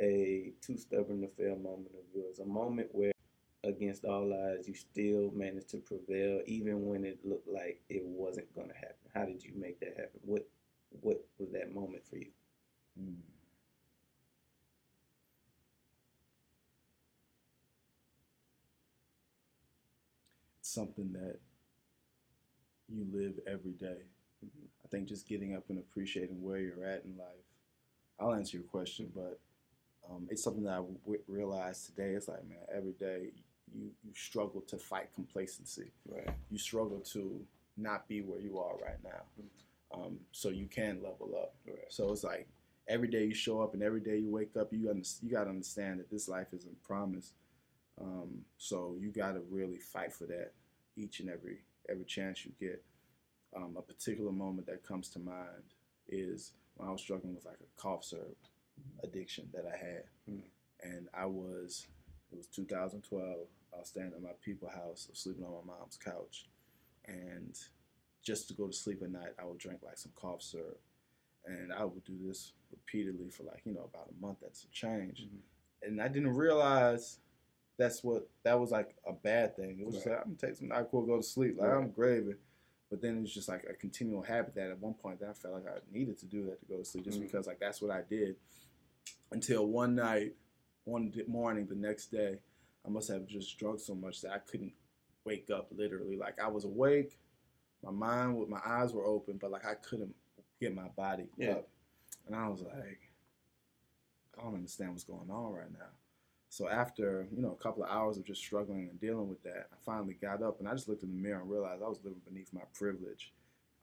a 0.00 0.52
too 0.62 0.78
stubborn 0.78 1.22
to 1.22 1.28
fail 1.28 1.56
moment 1.56 1.90
of 1.96 2.04
yours, 2.14 2.38
a 2.40 2.46
moment 2.46 2.88
where 2.92 3.12
against 3.64 4.04
all 4.04 4.32
odds 4.32 4.68
you 4.68 4.74
still 4.74 5.30
managed 5.34 5.70
to 5.70 5.78
prevail 5.78 6.40
even 6.46 6.86
when 6.86 7.04
it 7.04 7.18
looked 7.24 7.48
like 7.48 7.80
it 7.90 8.04
wasn't 8.04 8.54
going 8.54 8.68
to 8.68 8.74
happen. 8.74 9.10
How 9.14 9.24
did 9.26 9.42
you 9.44 9.52
make 9.56 9.80
that 9.80 9.96
happen? 9.96 10.20
What 10.24 10.48
what 11.02 11.24
was 11.38 11.50
that 11.52 11.74
moment 11.74 12.04
for 12.08 12.16
you? 12.18 12.30
Mm. 13.00 13.16
Something 20.60 21.12
that 21.14 21.40
you 22.88 23.06
live 23.12 23.38
every 23.46 23.72
day. 23.72 24.02
Mhm. 24.44 24.68
I 24.84 24.88
think 24.88 25.08
just 25.08 25.26
getting 25.26 25.54
up 25.54 25.68
and 25.70 25.78
appreciating 25.78 26.42
where 26.42 26.58
you're 26.60 26.84
at 26.84 27.04
in 27.04 27.16
life. 27.16 27.44
I'll 28.18 28.34
answer 28.34 28.56
your 28.56 28.66
question, 28.66 29.12
but 29.14 29.40
um, 30.08 30.26
it's 30.30 30.42
something 30.42 30.64
that 30.64 30.72
I 30.74 30.76
w- 30.76 31.22
realized 31.26 31.86
today. 31.86 32.14
It's 32.14 32.28
like, 32.28 32.46
man, 32.48 32.58
every 32.72 32.92
day 32.92 33.32
you, 33.74 33.90
you 34.04 34.14
struggle 34.14 34.60
to 34.62 34.78
fight 34.78 35.12
complacency. 35.14 35.90
Right. 36.06 36.30
You 36.50 36.58
struggle 36.58 37.00
to 37.12 37.44
not 37.76 38.08
be 38.08 38.22
where 38.22 38.40
you 38.40 38.58
are 38.58 38.76
right 38.78 39.02
now. 39.04 39.22
Um, 39.92 40.18
so 40.32 40.48
you 40.48 40.66
can 40.66 41.02
level 41.02 41.34
up. 41.40 41.54
Right. 41.66 41.78
So 41.88 42.10
it's 42.12 42.24
like 42.24 42.48
every 42.88 43.08
day 43.08 43.24
you 43.24 43.34
show 43.34 43.60
up 43.62 43.74
and 43.74 43.82
every 43.82 44.00
day 44.00 44.18
you 44.18 44.30
wake 44.30 44.56
up, 44.56 44.72
you 44.72 44.88
under, 44.90 45.06
you 45.22 45.30
got 45.30 45.44
to 45.44 45.50
understand 45.50 46.00
that 46.00 46.10
this 46.10 46.28
life 46.28 46.48
isn't 46.52 46.82
promised. 46.82 47.34
Um, 48.00 48.44
so 48.56 48.96
you 48.98 49.10
got 49.10 49.32
to 49.32 49.40
really 49.50 49.78
fight 49.78 50.12
for 50.12 50.24
that 50.26 50.52
each 50.96 51.20
and 51.20 51.28
every 51.28 51.58
every 51.88 52.04
chance 52.04 52.44
you 52.44 52.52
get. 52.60 52.82
Um, 53.56 53.76
a 53.78 53.82
particular 53.82 54.30
moment 54.30 54.66
that 54.66 54.86
comes 54.86 55.08
to 55.10 55.18
mind 55.18 55.64
is 56.08 56.52
when 56.76 56.88
I 56.88 56.92
was 56.92 57.00
struggling 57.00 57.34
with 57.34 57.46
like 57.46 57.60
a 57.60 57.80
cough 57.80 58.04
syrup 58.04 58.36
addiction 59.02 59.48
that 59.54 59.64
I 59.66 59.76
had, 59.76 60.04
Mm. 60.28 60.42
and 60.82 61.08
I 61.14 61.26
was 61.26 61.86
it 62.30 62.36
was 62.36 62.46
2012. 62.48 63.48
I 63.74 63.78
was 63.78 63.88
staying 63.88 64.12
at 64.14 64.22
my 64.22 64.32
people 64.44 64.68
house, 64.68 65.06
I 65.08 65.12
was 65.12 65.18
sleeping 65.20 65.44
on 65.44 65.52
my 65.66 65.74
mom's 65.78 65.96
couch, 65.96 66.46
and 67.06 67.58
just 68.22 68.48
to 68.48 68.54
go 68.54 68.66
to 68.66 68.72
sleep 68.72 69.02
at 69.02 69.10
night, 69.10 69.32
I 69.38 69.44
would 69.44 69.58
drink 69.58 69.82
like 69.82 69.96
some 69.96 70.12
cough 70.14 70.42
syrup, 70.42 70.80
and 71.46 71.72
I 71.72 71.84
would 71.84 72.04
do 72.04 72.18
this 72.26 72.52
repeatedly 72.70 73.30
for 73.30 73.44
like 73.44 73.62
you 73.64 73.72
know 73.72 73.88
about 73.92 74.10
a 74.10 74.20
month. 74.20 74.38
That's 74.42 74.64
a 74.64 74.68
change, 74.68 75.22
Mhm. 75.26 75.40
and 75.82 76.02
I 76.02 76.08
didn't 76.08 76.34
realize 76.34 77.18
that's 77.78 78.02
what 78.02 78.28
that 78.42 78.58
was 78.58 78.70
like 78.70 78.94
a 79.06 79.12
bad 79.12 79.56
thing. 79.56 79.78
It 79.80 79.86
was 79.86 79.94
just 79.94 80.06
like 80.06 80.16
I'm 80.18 80.34
gonna 80.34 80.36
take 80.36 80.56
some 80.56 80.68
Nyquil, 80.68 81.06
go 81.06 81.16
to 81.16 81.22
sleep. 81.22 81.56
Like 81.58 81.70
I'm 81.70 81.90
gravy. 81.90 82.34
But 82.90 83.02
then 83.02 83.22
it's 83.22 83.32
just 83.32 83.48
like 83.48 83.64
a 83.68 83.74
continual 83.74 84.22
habit 84.22 84.54
that 84.54 84.70
at 84.70 84.78
one 84.80 84.94
point 84.94 85.20
that 85.20 85.28
I 85.28 85.32
felt 85.34 85.54
like 85.54 85.66
I 85.66 85.78
needed 85.92 86.18
to 86.20 86.26
do 86.26 86.44
that 86.46 86.58
to 86.60 86.66
go 86.66 86.78
to 86.78 86.84
sleep 86.84 87.04
just 87.04 87.18
Mhm. 87.18 87.22
because 87.22 87.46
like 87.46 87.60
that's 87.60 87.80
what 87.82 87.90
I 87.90 88.02
did. 88.02 88.36
Until 89.30 89.66
one 89.66 89.94
night, 89.94 90.34
one 90.84 91.12
morning, 91.28 91.66
the 91.66 91.74
next 91.74 92.06
day, 92.10 92.38
I 92.84 92.88
must 92.88 93.08
have 93.08 93.26
just 93.26 93.58
drunk 93.58 93.80
so 93.80 93.94
much 93.94 94.22
that 94.22 94.32
I 94.32 94.38
couldn't 94.38 94.72
wake 95.24 95.50
up 95.50 95.68
literally. 95.70 96.16
Like 96.16 96.40
I 96.40 96.48
was 96.48 96.64
awake, 96.64 97.18
my 97.82 97.90
mind 97.90 98.38
with 98.38 98.48
my 98.48 98.60
eyes 98.64 98.92
were 98.94 99.04
open, 99.04 99.36
but 99.36 99.50
like 99.50 99.66
I 99.66 99.74
couldn't 99.74 100.14
get 100.58 100.74
my 100.74 100.88
body 100.88 101.28
Yeah. 101.36 101.52
up. 101.52 101.68
And 102.26 102.34
I 102.34 102.48
was 102.48 102.62
like, 102.62 103.00
I 104.38 104.42
don't 104.42 104.54
understand 104.54 104.92
what's 104.92 105.04
going 105.04 105.30
on 105.30 105.52
right 105.52 105.70
now. 105.70 105.90
So 106.50 106.68
after, 106.68 107.26
you 107.34 107.42
know, 107.42 107.56
a 107.58 107.62
couple 107.62 107.84
of 107.84 107.90
hours 107.90 108.16
of 108.16 108.24
just 108.24 108.40
struggling 108.40 108.88
and 108.88 109.00
dealing 109.00 109.28
with 109.28 109.42
that, 109.42 109.68
I 109.72 109.76
finally 109.84 110.14
got 110.20 110.42
up 110.42 110.60
and 110.60 110.68
I 110.68 110.72
just 110.72 110.88
looked 110.88 111.02
in 111.02 111.10
the 111.10 111.16
mirror 111.22 111.40
and 111.40 111.50
realized 111.50 111.82
I 111.82 111.88
was 111.88 112.00
living 112.04 112.20
beneath 112.26 112.52
my 112.52 112.62
privilege. 112.74 113.32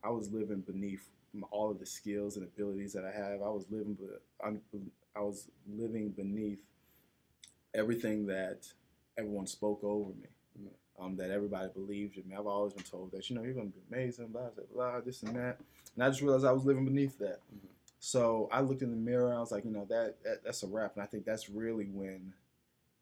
I 0.04 0.10
was 0.10 0.32
living 0.32 0.62
beneath 0.62 1.08
all 1.51 1.69
of 1.71 1.80
the 1.80 1.86
skills 1.86 2.38
and 2.38 2.45
abilities 2.45 2.93
that 2.93 3.06
I 3.06 3.12
have. 3.12 3.41
I 3.41 3.49
was 3.49 3.65
living, 3.69 3.97
I 5.15 5.19
was 5.19 5.47
living 5.67 6.10
beneath 6.10 6.60
everything 7.73 8.25
that 8.28 8.67
everyone 9.17 9.47
spoke 9.47 9.84
over 9.84 10.10
me. 10.12 10.28
Mhm. 10.60 10.69
Um, 10.97 11.17
that 11.17 11.30
everybody 11.30 11.69
believed 11.73 12.17
in 12.17 12.28
me. 12.30 12.36
I've 12.36 12.47
always 12.47 12.73
been 12.73 12.84
told 12.84 13.12
that 13.12 13.30
you 13.30 13.36
know 13.36 13.43
you're 13.43 13.54
gonna 13.54 13.67
be 13.67 13.82
amazing, 13.91 14.28
blah 14.28 14.49
blah 14.49 14.63
blah, 14.73 15.01
this 15.01 15.23
and 15.23 15.36
that. 15.36 15.60
And 15.95 16.04
I 16.04 16.10
just 16.10 16.21
realized 16.21 16.45
I 16.45 16.51
was 16.54 16.65
living 16.65 16.86
beneath 16.86 17.17
that. 17.19 17.41
Mhm. 17.54 17.67
So 17.99 18.47
I 18.51 18.62
looked 18.62 18.82
in 18.82 18.91
the 18.91 18.95
mirror. 18.97 19.34
I 19.34 19.39
was 19.39 19.51
like, 19.51 19.65
you 19.65 19.71
know, 19.71 19.86
that, 19.86 20.21
that 20.23 20.43
that's 20.43 20.63
a 20.63 20.67
wrap. 20.67 20.93
And 20.95 21.04
I 21.04 21.06
think 21.06 21.25
that's 21.25 21.49
really 21.49 21.86
when, 21.89 22.34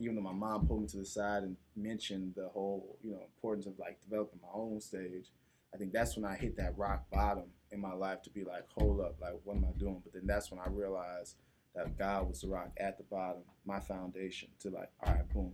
even 0.04 0.16
though 0.16 0.22
my 0.22 0.34
mom 0.34 0.68
pulled 0.68 0.82
me 0.82 0.88
to 0.90 0.98
the 0.98 1.06
side 1.06 1.44
and 1.44 1.56
mentioned 1.76 2.34
the 2.36 2.50
whole, 2.50 2.98
you 3.02 3.12
know, 3.12 3.22
importance 3.22 3.66
of 3.66 3.80
like 3.80 3.98
developing 4.04 4.40
my 4.42 4.50
own 4.54 4.80
stage. 4.82 5.32
I 5.74 5.78
think 5.78 5.92
that's 5.92 6.16
when 6.16 6.26
I 6.26 6.36
hit 6.36 6.56
that 6.58 6.78
rock 6.78 7.10
bottom 7.10 7.46
in 7.72 7.80
my 7.80 7.94
life 7.94 8.22
to 8.24 8.30
be 8.30 8.44
like, 8.44 8.66
hold 8.78 9.00
up, 9.00 9.16
like 9.22 9.34
what 9.44 9.56
am 9.58 9.66
I 9.66 9.78
doing? 9.80 10.02
But 10.04 10.14
then 10.14 10.28
that's 10.28 10.52
when 10.52 10.60
I 10.60 10.68
realized 10.70 11.38
that 11.74 11.98
God 11.98 12.30
was 12.30 12.42
the 12.42 12.48
rock 12.50 12.70
at 12.78 12.98
the 12.98 13.04
bottom, 13.06 13.42
my 13.66 13.80
foundation. 13.80 14.50
To 14.60 14.70
like, 14.70 14.92
all 15.04 15.14
right, 15.14 15.34
boom, 15.34 15.54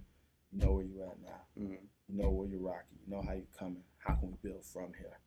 you 0.51 0.59
know 0.65 0.73
where 0.73 0.83
you're 0.83 1.05
at 1.05 1.21
now. 1.21 1.41
Mhm. 1.57 1.77
You 2.09 2.23
know 2.23 2.29
where 2.29 2.47
you're 2.47 2.59
rocking. 2.59 2.97
You 3.05 3.15
know 3.15 3.21
how 3.21 3.33
you're 3.33 3.43
coming. 3.57 3.83
How 3.99 4.15
can 4.15 4.29
we 4.31 4.49
build 4.49 4.65
from 4.65 4.93
here? 4.97 5.19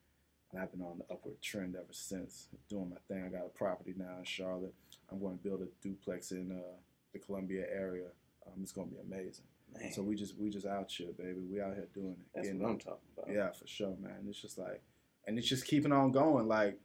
And 0.50 0.60
I've 0.60 0.70
been 0.70 0.82
on 0.82 0.98
the 0.98 1.14
upward 1.14 1.40
trend 1.40 1.76
ever 1.76 1.92
since, 1.92 2.48
doing 2.68 2.90
my 2.90 2.96
thing. 3.08 3.24
I 3.24 3.28
got 3.28 3.46
a 3.46 3.48
property 3.48 3.94
now 3.96 4.18
in 4.18 4.24
Charlotte. 4.24 4.74
I'm 5.10 5.20
going 5.20 5.38
to 5.38 5.42
build 5.42 5.62
a 5.62 5.68
duplex 5.82 6.32
in 6.32 6.52
uh, 6.52 6.76
the 7.14 7.18
Columbia 7.20 7.64
area. 7.72 8.08
Um, 8.46 8.60
it's 8.62 8.72
going 8.72 8.88
to 8.88 8.94
be 8.94 9.00
amazing. 9.00 9.44
Man, 9.74 9.92
So 9.92 10.02
we 10.02 10.16
just 10.16 10.36
we 10.38 10.50
just 10.50 10.66
out 10.66 10.90
here, 10.90 11.12
baby. 11.16 11.40
We 11.50 11.60
out 11.60 11.74
here 11.74 11.88
doing 11.94 12.16
it. 12.20 12.26
that's 12.34 12.48
what 12.48 12.68
I'm 12.68 12.76
it. 12.76 12.80
talking 12.84 13.08
about. 13.16 13.32
Yeah, 13.34 13.50
for 13.52 13.66
sure, 13.66 13.96
man. 14.00 14.26
It's 14.28 14.40
just 14.40 14.58
like, 14.58 14.82
and 15.26 15.38
it's 15.38 15.48
just 15.48 15.66
keeping 15.66 15.92
on 15.92 16.12
going. 16.12 16.46
Like, 16.48 16.78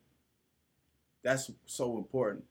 that's 1.23 1.51
so 1.65 1.97
important. 1.97 2.45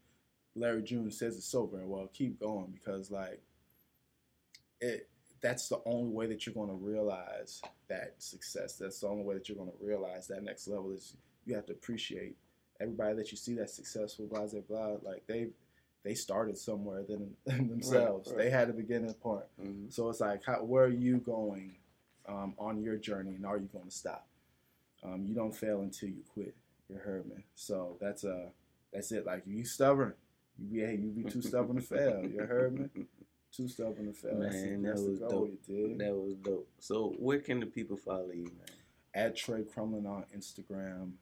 Larry 0.55 0.83
June 0.83 1.11
says 1.11 1.37
it 1.37 1.43
so 1.43 1.67
very 1.67 1.87
well. 1.87 2.09
Keep 2.13 2.41
going 2.41 2.67
because, 2.73 3.11
like, 3.11 3.41
it. 4.81 5.09
That's 5.43 5.69
the 5.69 5.81
only 5.85 6.11
way 6.11 6.27
that 6.27 6.45
you're 6.47 6.55
going 6.55 6.71
to 6.71 6.75
realize 6.75 7.61
that 7.89 8.15
success. 8.19 8.77
That's 8.79 9.01
the 9.01 9.07
only 9.07 9.23
way 9.23 9.35
that 9.35 9.49
you're 9.49 9.57
going 9.59 9.71
to 9.71 9.77
realize 9.87 10.27
that 10.29 10.43
next 10.43 10.67
level 10.67 10.93
is 10.93 11.15
you 11.45 11.55
have 11.55 11.67
to 11.67 11.73
appreciate 11.73 12.37
everybody 12.81 13.15
that 13.17 13.31
you 13.31 13.37
see 13.37 13.55
that's 13.55 13.75
successful. 13.77 14.27
Blah 14.27 14.47
blah 14.47 14.61
blah. 14.63 14.97
Like 15.03 15.25
they, 15.27 15.49
they 16.07 16.15
started 16.15 16.57
somewhere 16.57 17.03
than 17.03 17.35
themselves. 17.69 18.29
right. 18.29 18.39
They 18.39 18.51
had 18.51 18.71
a 18.71 18.73
beginning 18.73 19.13
point. 19.15 19.45
Mhm. 19.61 19.93
So 19.93 20.09
it's 20.09 20.21
like, 20.21 20.45
how, 20.45 20.63
where 20.63 20.85
are 20.85 20.89
you 20.89 21.17
going 21.19 21.75
um, 22.29 22.55
on 22.59 22.81
your 22.81 22.97
journey, 22.97 23.35
and 23.35 23.45
are 23.45 23.59
you 23.59 23.69
going 23.73 23.87
to 23.87 23.91
stop? 23.91 24.25
Um, 25.03 25.25
you 25.27 25.35
don't 25.35 25.55
fail 25.55 25.81
until 25.81 26.09
you 26.11 26.23
quit. 26.33 26.55
You 26.89 26.99
heard 26.99 27.27
me. 27.27 27.45
So 27.57 27.97
that's 28.01 28.25
uh, 28.25 28.51
that's 28.93 29.11
it. 29.11 29.27
Like 29.27 29.43
you 29.47 29.65
stubborn, 29.65 30.15
you 30.57 30.69
be 30.69 30.81
hey, 30.87 30.93
you 30.97 31.11
be 31.11 31.29
too 31.29 31.43
stubborn 31.43 31.77
to 31.77 31.83
fail. 31.97 32.25
You 32.25 32.39
heard 32.45 32.79
me? 32.79 33.07
Too 33.53 33.67
stubborn 33.67 34.07
to 34.07 34.13
fail. 34.13 34.37
Man, 34.37 34.83
that 34.83 34.89
that's 34.91 35.03
the 35.03 35.11
was 35.11 35.19
dope. 35.19 35.51
That 35.67 36.15
was 36.15 36.35
dope. 36.41 36.69
So 36.79 37.15
where 37.19 37.41
can 37.41 37.59
the 37.59 37.67
people 37.67 37.97
follow 37.97 38.31
you, 38.33 38.45
man? 38.45 38.77
At 39.13 39.37
Trey 39.37 39.63
Crumlin 39.63 40.07
on 40.07 40.25
Instagram, 40.37 41.13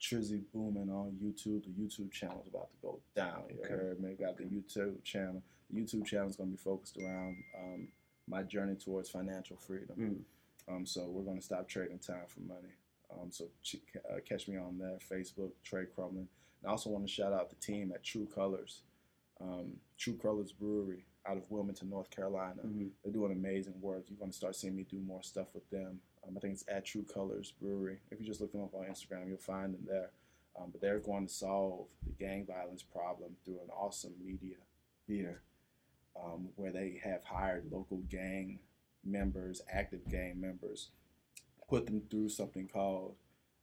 Trizzy 0.00 0.42
Booming 0.52 0.90
on 0.90 1.12
YouTube. 1.22 1.64
The 1.64 1.70
YouTube 1.70 2.10
channel 2.12 2.40
is 2.42 2.48
about 2.48 2.70
to 2.70 2.76
go 2.82 3.00
down. 3.14 3.44
You 3.50 3.60
Okay. 3.60 3.68
heard 3.74 4.00
me? 4.00 4.14
Got 4.14 4.36
the 4.36 4.44
YouTube 4.44 5.02
channel. 5.04 5.42
The 5.70 5.80
YouTube 5.80 6.04
channel 6.04 6.28
is 6.28 6.36
going 6.36 6.50
to 6.50 6.56
be 6.56 6.62
focused 6.62 6.96
around 6.98 7.36
um, 7.58 7.88
my 8.28 8.42
journey 8.42 8.74
towards 8.76 9.08
financial 9.10 9.56
freedom. 9.56 10.24
Mm. 10.68 10.74
Um, 10.74 10.86
so 10.86 11.06
we're 11.08 11.22
going 11.22 11.38
to 11.38 11.44
stop 11.44 11.68
trading 11.68 11.98
time 11.98 12.26
for 12.28 12.40
money. 12.40 12.74
Um, 13.12 13.30
so 13.30 13.46
ch- 13.62 13.76
uh, 14.10 14.16
catch 14.28 14.48
me 14.48 14.56
on 14.56 14.78
there, 14.78 14.98
Facebook, 15.10 15.52
Trey 15.62 15.84
Crumlin. 15.96 16.26
And 16.62 16.66
I 16.66 16.70
also 16.70 16.90
want 16.90 17.06
to 17.06 17.12
shout 17.12 17.32
out 17.32 17.50
the 17.50 17.56
team 17.56 17.92
at 17.94 18.02
True 18.02 18.26
Colors, 18.34 18.82
um, 19.40 19.74
True 19.96 20.14
Colors 20.20 20.52
Brewery 20.52 21.04
out 21.26 21.36
of 21.36 21.44
Wilmington, 21.50 21.88
North 21.90 22.10
Carolina. 22.10 22.62
Mhm. 22.64 22.90
They're 23.02 23.12
doing 23.12 23.32
amazing 23.32 23.80
work. 23.80 24.04
You're 24.08 24.18
going 24.18 24.30
to 24.30 24.36
start 24.36 24.54
seeing 24.56 24.76
me 24.76 24.84
do 24.84 24.98
more 24.98 25.22
stuff 25.22 25.48
with 25.54 25.68
them. 25.70 26.00
Um, 26.26 26.36
I 26.36 26.40
think 26.40 26.54
it's 26.54 26.64
at 26.68 26.84
True 26.84 27.04
Colors 27.12 27.52
Brewery. 27.60 27.98
If 28.10 28.20
you 28.20 28.26
just 28.26 28.40
look 28.40 28.52
them 28.52 28.62
up 28.62 28.74
on 28.74 28.84
Instagram, 28.86 29.28
you'll 29.28 29.38
find 29.38 29.74
them 29.74 29.86
there. 29.86 30.10
Um, 30.58 30.70
but 30.72 30.80
they're 30.80 30.98
going 30.98 31.26
to 31.26 31.32
solve 31.32 31.86
the 32.04 32.12
gang 32.12 32.46
violence 32.46 32.82
problem 32.82 33.36
through 33.44 33.60
an 33.62 33.70
awesome 33.70 34.14
media 34.24 34.56
beer 35.06 35.42
um, 36.18 36.48
where 36.56 36.72
they 36.72 36.98
have 37.04 37.22
hired 37.24 37.70
local 37.70 37.98
gang 38.08 38.58
members, 39.04 39.60
active 39.70 40.08
gang 40.08 40.40
members, 40.40 40.88
put 41.68 41.84
them 41.86 42.02
through 42.10 42.30
something 42.30 42.68
called 42.72 43.14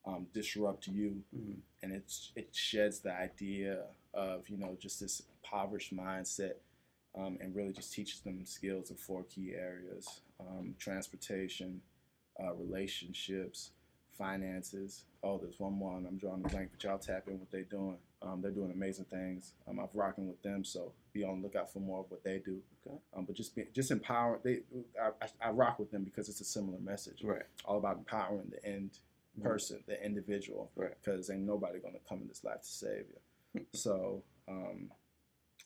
um, 0.06 0.28
Disrupt 0.34 0.88
You, 0.88 1.24
Mhm. 1.36 1.62
and 1.82 1.92
it's 1.94 2.32
it 2.36 2.54
sheds 2.54 3.00
the 3.00 3.14
idea 3.14 3.88
of 4.14 4.48
you 4.50 4.58
know 4.58 4.76
just 4.80 5.00
this 5.00 5.22
impoverished 5.44 5.96
mindset, 5.96 6.56
um, 7.16 7.38
and 7.42 7.56
really 7.56 7.72
just 7.74 7.94
teaches 7.94 8.20
them 8.20 8.46
skills 8.46 8.92
in 8.92 8.98
four 8.98 9.24
key 9.24 9.54
areas: 9.56 10.20
um, 10.42 10.76
transportation, 10.78 11.82
uh, 12.42 12.54
relationships, 12.54 13.72
finances. 14.18 15.04
Oh, 15.24 15.38
there's 15.42 15.60
one 15.60 15.74
more, 15.74 15.96
I'm 15.98 16.18
drawing 16.18 16.44
a 16.46 16.50
blank, 16.50 16.70
but 16.72 16.84
y'all 16.84 16.98
tap 16.98 17.24
in 17.28 17.40
what 17.40 17.52
they're 17.52 17.64
doing. 17.64 17.98
Um, 18.22 18.42
they're 18.42 18.52
doing 18.52 18.72
amazing 18.72 19.06
things. 19.06 19.54
Um, 19.68 19.80
I'm 19.80 19.88
rocking 19.94 20.28
with 20.28 20.42
them, 20.44 20.64
so 20.64 20.92
be 21.14 21.24
on 21.24 21.42
the 21.42 21.48
lookout 21.48 21.72
for 21.72 21.80
more 21.80 22.02
of 22.02 22.06
what 22.10 22.24
they 22.24 22.40
do. 22.40 22.60
Okay. 22.88 22.96
Um, 23.16 23.26
but 23.26 23.36
just 23.36 23.56
be, 23.56 23.66
just 23.74 23.92
empower. 23.92 24.40
They, 24.44 24.60
I, 25.02 25.10
I, 25.22 25.48
I 25.48 25.52
rock 25.52 25.80
with 25.80 25.92
them 25.92 26.04
because 26.04 26.30
it's 26.30 26.42
a 26.42 26.46
similar 26.46 26.80
message. 26.80 27.22
Right. 27.24 27.42
All 27.66 27.78
about 27.78 27.98
empowering 27.98 28.50
the 28.52 28.64
end 28.66 28.92
Mhm. 29.40 29.44
person, 29.44 29.84
the 29.88 30.04
individual. 30.06 30.70
Right. 30.76 30.94
Because 31.04 31.30
ain't 31.32 31.42
nobody 31.42 31.80
gonna 31.80 31.98
come 32.08 32.22
in 32.22 32.28
this 32.28 32.44
life 32.44 32.62
to 32.62 32.68
save 32.68 33.06
you. 33.56 33.66
so, 33.74 34.22
um, 34.48 34.92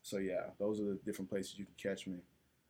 so 0.01 0.17
yeah, 0.19 0.45
those 0.57 0.79
are 0.79 0.85
the 0.85 0.99
different 1.05 1.29
places 1.29 1.57
you 1.59 1.65
can 1.65 1.91
catch 1.91 2.07
me. 2.07 2.17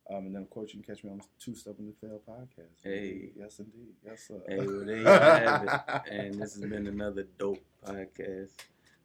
Um, 0.10 0.28
and 0.28 0.36
then 0.36 0.42
of 0.44 0.50
course 0.50 0.74
you 0.74 0.82
can 0.82 0.96
catch 0.96 1.04
me 1.04 1.10
on 1.12 1.22
Too 1.40 1.54
Stubborn 1.54 1.88
to 1.88 1.94
Fail 2.08 2.22
podcast. 2.28 2.82
Hey. 2.84 3.32
yes 3.38 3.60
indeed, 3.60 3.94
yes 4.06 4.26
sir. 4.28 4.40
Hey, 4.48 4.58
well, 4.66 4.86
there 4.86 4.98
you 4.98 5.04
have 5.06 5.64
it. 5.64 6.12
And 6.14 6.34
this 6.36 6.54
has 6.56 6.62
been 6.64 6.88
another 6.88 7.28
dope 7.38 7.60
podcast. 7.86 8.52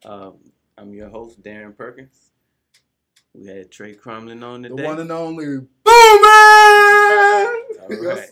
Um, 0.05 0.35
I'm 0.79 0.95
your 0.95 1.09
host, 1.09 1.43
Darren 1.43 1.77
Perkins. 1.77 2.31
We 3.35 3.47
had 3.49 3.71
Trey 3.71 3.95
Crumlin 3.95 4.45
on 4.45 4.63
today. 4.63 4.77
the 4.77 4.83
one 4.85 5.01
and 5.01 5.11
only 5.11 5.47
Boomer. 5.47 5.67
All 7.83 7.89
Yes 7.89 7.89
right. 7.91 8.29
sir. 8.29 8.29
Let's 8.29 8.31